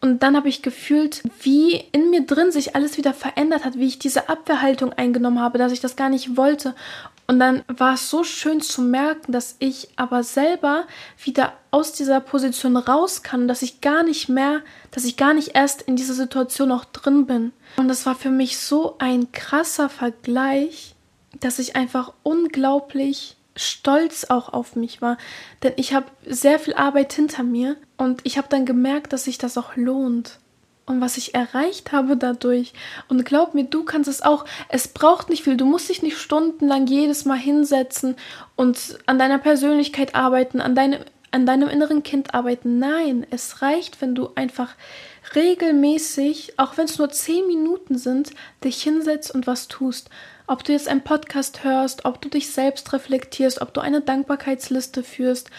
Und 0.00 0.22
dann 0.22 0.36
habe 0.36 0.50
ich 0.50 0.60
gefühlt, 0.60 1.22
wie 1.40 1.82
in 1.92 2.10
mir 2.10 2.26
drin 2.26 2.52
sich 2.52 2.76
alles 2.76 2.98
wieder 2.98 3.14
verändert 3.14 3.64
hat, 3.64 3.78
wie 3.78 3.86
ich 3.86 3.98
diese 3.98 4.28
Abwehrhaltung 4.28 4.92
eingenommen 4.92 5.40
habe, 5.40 5.56
dass 5.56 5.72
ich 5.72 5.80
das 5.80 5.96
gar 5.96 6.10
nicht 6.10 6.36
wollte. 6.36 6.74
Und 7.26 7.38
dann 7.38 7.64
war 7.68 7.94
es 7.94 8.10
so 8.10 8.22
schön 8.22 8.60
zu 8.60 8.82
merken, 8.82 9.32
dass 9.32 9.56
ich 9.58 9.88
aber 9.96 10.22
selber 10.22 10.84
wieder 11.22 11.54
aus 11.70 11.92
dieser 11.92 12.20
Position 12.20 12.76
raus 12.76 13.22
kann, 13.22 13.48
dass 13.48 13.62
ich 13.62 13.80
gar 13.80 14.02
nicht 14.02 14.28
mehr, 14.28 14.60
dass 14.90 15.04
ich 15.04 15.16
gar 15.16 15.32
nicht 15.32 15.54
erst 15.54 15.82
in 15.82 15.96
dieser 15.96 16.14
Situation 16.14 16.68
noch 16.68 16.84
drin 16.84 17.26
bin. 17.26 17.52
Und 17.76 17.88
das 17.88 18.04
war 18.04 18.14
für 18.14 18.30
mich 18.30 18.58
so 18.58 18.96
ein 18.98 19.32
krasser 19.32 19.88
Vergleich, 19.88 20.94
dass 21.40 21.58
ich 21.58 21.76
einfach 21.76 22.12
unglaublich 22.22 23.36
stolz 23.56 24.24
auch 24.24 24.52
auf 24.52 24.76
mich 24.76 25.00
war. 25.00 25.16
Denn 25.62 25.72
ich 25.76 25.94
habe 25.94 26.06
sehr 26.26 26.58
viel 26.58 26.74
Arbeit 26.74 27.12
hinter 27.14 27.42
mir 27.42 27.76
und 27.96 28.20
ich 28.24 28.36
habe 28.36 28.48
dann 28.50 28.66
gemerkt, 28.66 29.12
dass 29.12 29.24
sich 29.24 29.38
das 29.38 29.56
auch 29.56 29.76
lohnt 29.76 30.38
und 30.86 31.00
was 31.00 31.16
ich 31.16 31.34
erreicht 31.34 31.92
habe 31.92 32.16
dadurch. 32.16 32.72
Und 33.08 33.24
glaub 33.24 33.54
mir, 33.54 33.64
du 33.64 33.84
kannst 33.84 34.08
es 34.08 34.22
auch. 34.22 34.44
Es 34.68 34.88
braucht 34.88 35.30
nicht 35.30 35.44
viel. 35.44 35.56
Du 35.56 35.64
musst 35.64 35.88
dich 35.88 36.02
nicht 36.02 36.18
stundenlang 36.18 36.86
jedes 36.86 37.24
Mal 37.24 37.38
hinsetzen 37.38 38.16
und 38.56 38.98
an 39.06 39.18
deiner 39.18 39.38
Persönlichkeit 39.38 40.14
arbeiten, 40.14 40.60
an, 40.60 40.74
deine, 40.74 41.00
an 41.30 41.46
deinem 41.46 41.68
inneren 41.68 42.02
Kind 42.02 42.34
arbeiten. 42.34 42.78
Nein, 42.78 43.26
es 43.30 43.62
reicht, 43.62 44.00
wenn 44.02 44.14
du 44.14 44.30
einfach 44.34 44.74
regelmäßig, 45.34 46.58
auch 46.58 46.76
wenn 46.76 46.84
es 46.84 46.98
nur 46.98 47.10
zehn 47.10 47.46
Minuten 47.46 47.96
sind, 47.96 48.30
dich 48.62 48.82
hinsetzt 48.82 49.34
und 49.34 49.46
was 49.46 49.68
tust. 49.68 50.10
Ob 50.46 50.64
du 50.64 50.72
jetzt 50.72 50.88
einen 50.88 51.02
Podcast 51.02 51.64
hörst, 51.64 52.04
ob 52.04 52.20
du 52.20 52.28
dich 52.28 52.52
selbst 52.52 52.92
reflektierst, 52.92 53.62
ob 53.62 53.72
du 53.72 53.80
eine 53.80 54.02
Dankbarkeitsliste 54.02 55.02
führst, 55.02 55.50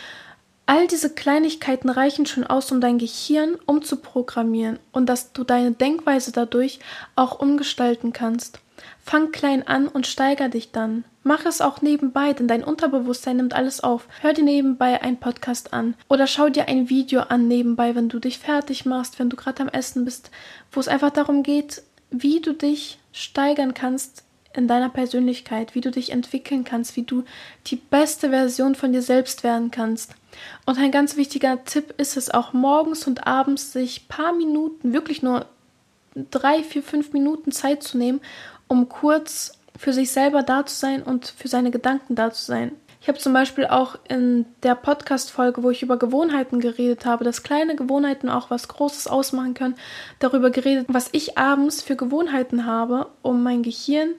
All 0.67 0.87
diese 0.87 1.13
Kleinigkeiten 1.13 1.89
reichen 1.89 2.25
schon 2.25 2.43
aus, 2.43 2.71
um 2.71 2.81
dein 2.81 2.97
Gehirn 2.97 3.55
umzuprogrammieren 3.67 4.79
und 4.91 5.07
dass 5.07 5.31
du 5.31 5.43
deine 5.43 5.71
Denkweise 5.71 6.31
dadurch 6.31 6.79
auch 7.15 7.39
umgestalten 7.39 8.13
kannst. 8.13 8.59
Fang 9.03 9.31
klein 9.31 9.67
an 9.67 9.87
und 9.87 10.07
steiger 10.07 10.49
dich 10.49 10.71
dann. 10.71 11.03
Mach 11.21 11.45
es 11.45 11.61
auch 11.61 11.81
nebenbei, 11.81 12.33
denn 12.33 12.47
dein 12.47 12.63
Unterbewusstsein 12.63 13.37
nimmt 13.37 13.53
alles 13.53 13.81
auf. 13.81 14.07
Hör 14.21 14.33
dir 14.33 14.43
nebenbei 14.43 15.01
einen 15.01 15.19
Podcast 15.19 15.71
an 15.73 15.93
oder 16.09 16.25
schau 16.25 16.49
dir 16.49 16.67
ein 16.67 16.89
Video 16.89 17.21
an 17.21 17.47
nebenbei, 17.47 17.95
wenn 17.95 18.09
du 18.09 18.19
dich 18.19 18.39
fertig 18.39 18.85
machst, 18.85 19.19
wenn 19.19 19.29
du 19.29 19.35
gerade 19.35 19.61
am 19.61 19.69
Essen 19.69 20.03
bist, 20.03 20.31
wo 20.71 20.79
es 20.79 20.87
einfach 20.87 21.11
darum 21.11 21.43
geht, 21.43 21.83
wie 22.09 22.41
du 22.41 22.53
dich 22.53 22.97
steigern 23.11 23.73
kannst 23.73 24.24
in 24.57 24.67
deiner 24.67 24.89
Persönlichkeit, 24.89 25.75
wie 25.75 25.81
du 25.81 25.91
dich 25.91 26.11
entwickeln 26.11 26.63
kannst, 26.63 26.95
wie 26.95 27.03
du 27.03 27.23
die 27.67 27.75
beste 27.75 28.29
Version 28.29 28.75
von 28.75 28.93
dir 28.93 29.01
selbst 29.01 29.43
werden 29.43 29.71
kannst. 29.71 30.15
Und 30.65 30.77
ein 30.77 30.91
ganz 30.91 31.15
wichtiger 31.15 31.63
Tipp 31.63 31.93
ist 31.97 32.17
es 32.17 32.29
auch 32.29 32.53
morgens 32.53 33.07
und 33.07 33.27
abends 33.27 33.71
sich 33.71 34.07
paar 34.07 34.33
Minuten, 34.33 34.93
wirklich 34.93 35.23
nur 35.23 35.45
drei, 36.31 36.63
vier, 36.63 36.83
fünf 36.83 37.13
Minuten 37.13 37.51
Zeit 37.51 37.83
zu 37.83 37.97
nehmen, 37.97 38.21
um 38.67 38.89
kurz 38.89 39.53
für 39.77 39.93
sich 39.93 40.11
selber 40.11 40.43
da 40.43 40.65
zu 40.65 40.75
sein 40.75 41.03
und 41.03 41.27
für 41.37 41.47
seine 41.47 41.71
Gedanken 41.71 42.15
da 42.15 42.31
zu 42.31 42.43
sein. 42.43 42.71
Ich 43.05 43.07
habe 43.07 43.19
zum 43.19 43.33
Beispiel 43.33 43.67
auch 43.67 43.97
in 44.09 44.47
der 44.63 44.73
Podcast-Folge, 44.73 45.61
wo 45.61 45.69
ich 45.69 45.83
über 45.83 45.97
Gewohnheiten 45.97 46.59
geredet 46.59 47.05
habe, 47.05 47.23
dass 47.23 47.43
kleine 47.43 47.75
Gewohnheiten 47.75 48.29
auch 48.29 48.49
was 48.49 48.67
Großes 48.67 49.05
ausmachen 49.05 49.53
können, 49.53 49.75
darüber 50.17 50.49
geredet, 50.49 50.87
was 50.89 51.09
ich 51.11 51.37
abends 51.37 51.83
für 51.83 51.95
Gewohnheiten 51.95 52.65
habe, 52.65 53.05
um 53.21 53.43
mein 53.43 53.61
Gehirn 53.61 54.15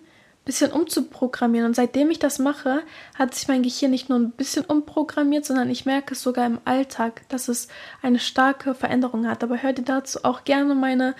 bisschen 0.47 0.73
umzuprogrammieren. 0.73 1.67
Und 1.67 1.77
seitdem 1.77 2.11
ich 2.11 2.19
das 2.19 2.39
mache, 2.39 2.83
hat 3.17 3.35
sich 3.35 3.49
mein 3.49 3.63
Gehirn 3.63 3.91
nicht 3.91 4.09
nur 4.09 4.19
ein 4.19 4.31
bisschen 4.31 4.65
umprogrammiert, 4.65 5.45
sondern 5.45 5.69
ich 5.69 5.85
merke 5.85 6.15
es 6.15 6.23
sogar 6.23 6.47
im 6.47 6.61
Alltag, 6.65 7.29
dass 7.29 7.49
es 7.49 7.69
eine 8.01 8.21
starke 8.21 8.75
Veränderung 8.75 9.27
hat. 9.27 9.45
Aber 9.45 9.63
hör 9.63 9.75
dir 9.75 9.83
dazu 9.83 10.21
auch 10.23 10.45
gerne 10.45 10.75
meine 10.75 11.15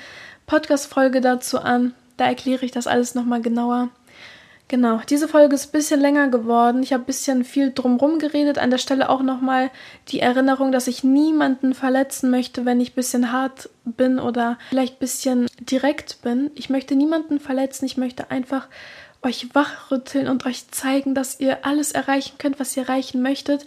Podcast-Folge 0.47 1.21
dazu 1.21 1.59
an. 1.59 1.93
Da 2.17 2.27
erkläre 2.27 2.65
ich 2.65 2.71
das 2.71 2.87
alles 2.87 3.15
nochmal 3.15 3.43
genauer. 3.43 3.91
Genau, 4.69 5.01
diese 5.09 5.29
Folge 5.29 5.55
ist 5.55 5.69
ein 5.69 5.73
bisschen 5.73 6.01
länger 6.01 6.29
geworden. 6.29 6.83
Ich 6.83 6.93
habe 6.93 7.05
ein 7.05 7.07
bisschen 7.07 7.45
viel 7.45 7.73
drumrum 7.73 8.19
geredet. 8.19 8.59
An 8.59 8.71
der 8.71 8.79
Stelle 8.79 9.09
auch 9.09 9.23
nochmal 9.23 9.71
die 10.09 10.19
Erinnerung, 10.19 10.73
dass 10.73 10.89
ich 10.89 11.05
niemanden 11.05 11.73
verletzen 11.73 12.31
möchte, 12.31 12.65
wenn 12.65 12.81
ich 12.81 12.91
ein 12.93 12.97
bisschen 12.97 13.31
hart 13.31 13.71
bin 13.85 14.19
oder 14.19 14.59
vielleicht 14.71 14.97
ein 14.97 14.99
bisschen 14.99 15.47
direkt 15.61 16.21
bin. 16.23 16.51
Ich 16.57 16.69
möchte 16.69 16.97
niemanden 16.97 17.39
verletzen. 17.39 17.85
Ich 17.85 17.97
möchte 17.97 18.33
einfach 18.33 18.67
euch 19.23 19.55
wachrütteln 19.55 20.27
und 20.27 20.47
euch 20.47 20.69
zeigen, 20.73 21.15
dass 21.15 21.39
ihr 21.39 21.65
alles 21.65 21.93
erreichen 21.93 22.37
könnt, 22.39 22.59
was 22.59 22.77
ihr 22.77 22.85
erreichen 22.85 23.23
möchtet 23.23 23.65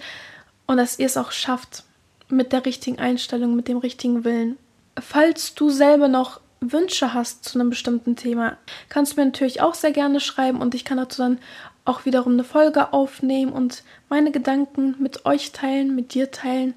und 0.68 0.78
dass 0.78 1.00
ihr 1.00 1.06
es 1.06 1.18
auch 1.18 1.32
schafft 1.32 1.84
mit 2.28 2.52
der 2.52 2.66
richtigen 2.66 3.00
Einstellung, 3.00 3.56
mit 3.56 3.70
dem 3.70 3.78
richtigen 3.78 4.26
Willen. 4.26 4.58
Falls 5.00 5.56
du 5.56 5.70
selber 5.70 6.10
noch 6.10 6.42
Wünsche 6.62 7.14
hast 7.14 7.46
zu 7.46 7.60
einem 7.60 7.70
bestimmten 7.70 8.16
Thema, 8.16 8.58
kannst 8.90 9.14
du 9.14 9.22
mir 9.22 9.26
natürlich 9.26 9.62
auch 9.62 9.74
sehr 9.74 9.92
gerne 9.92 10.20
schreiben 10.20 10.62
und 10.62 10.76
ich 10.76 10.86
kann 10.86 10.98
dazu 10.98 11.22
dann 11.22 11.40
auch 11.86 12.06
wiederum 12.06 12.34
eine 12.34 12.44
Folge 12.44 12.94
aufnehmen 12.94 13.52
und 13.52 13.84
meine 14.10 14.32
Gedanken 14.32 14.96
mit 15.00 15.26
euch 15.26 15.52
teilen, 15.52 15.96
mit 15.96 16.14
dir 16.14 16.32
teilen. 16.32 16.74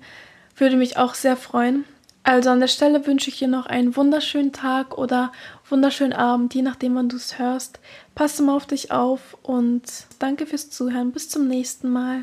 Würde 0.56 0.76
mich 0.76 0.96
auch 0.96 1.14
sehr 1.14 1.36
freuen. 1.36 1.84
Also 2.24 2.50
an 2.50 2.60
der 2.60 2.68
Stelle 2.68 3.06
wünsche 3.06 3.30
ich 3.30 3.38
dir 3.38 3.48
noch 3.48 3.66
einen 3.66 3.96
wunderschönen 3.96 4.52
Tag 4.52 4.96
oder 4.96 5.32
wunderschönen 5.68 6.12
Abend, 6.12 6.54
je 6.54 6.62
nachdem, 6.62 6.94
wann 6.94 7.08
du 7.08 7.16
es 7.16 7.38
hörst. 7.38 7.80
Passe 8.14 8.42
mal 8.42 8.54
auf 8.54 8.66
dich 8.66 8.92
auf 8.92 9.36
und 9.42 9.82
danke 10.20 10.46
fürs 10.46 10.70
Zuhören. 10.70 11.10
Bis 11.10 11.28
zum 11.28 11.48
nächsten 11.48 11.90
Mal. 11.90 12.22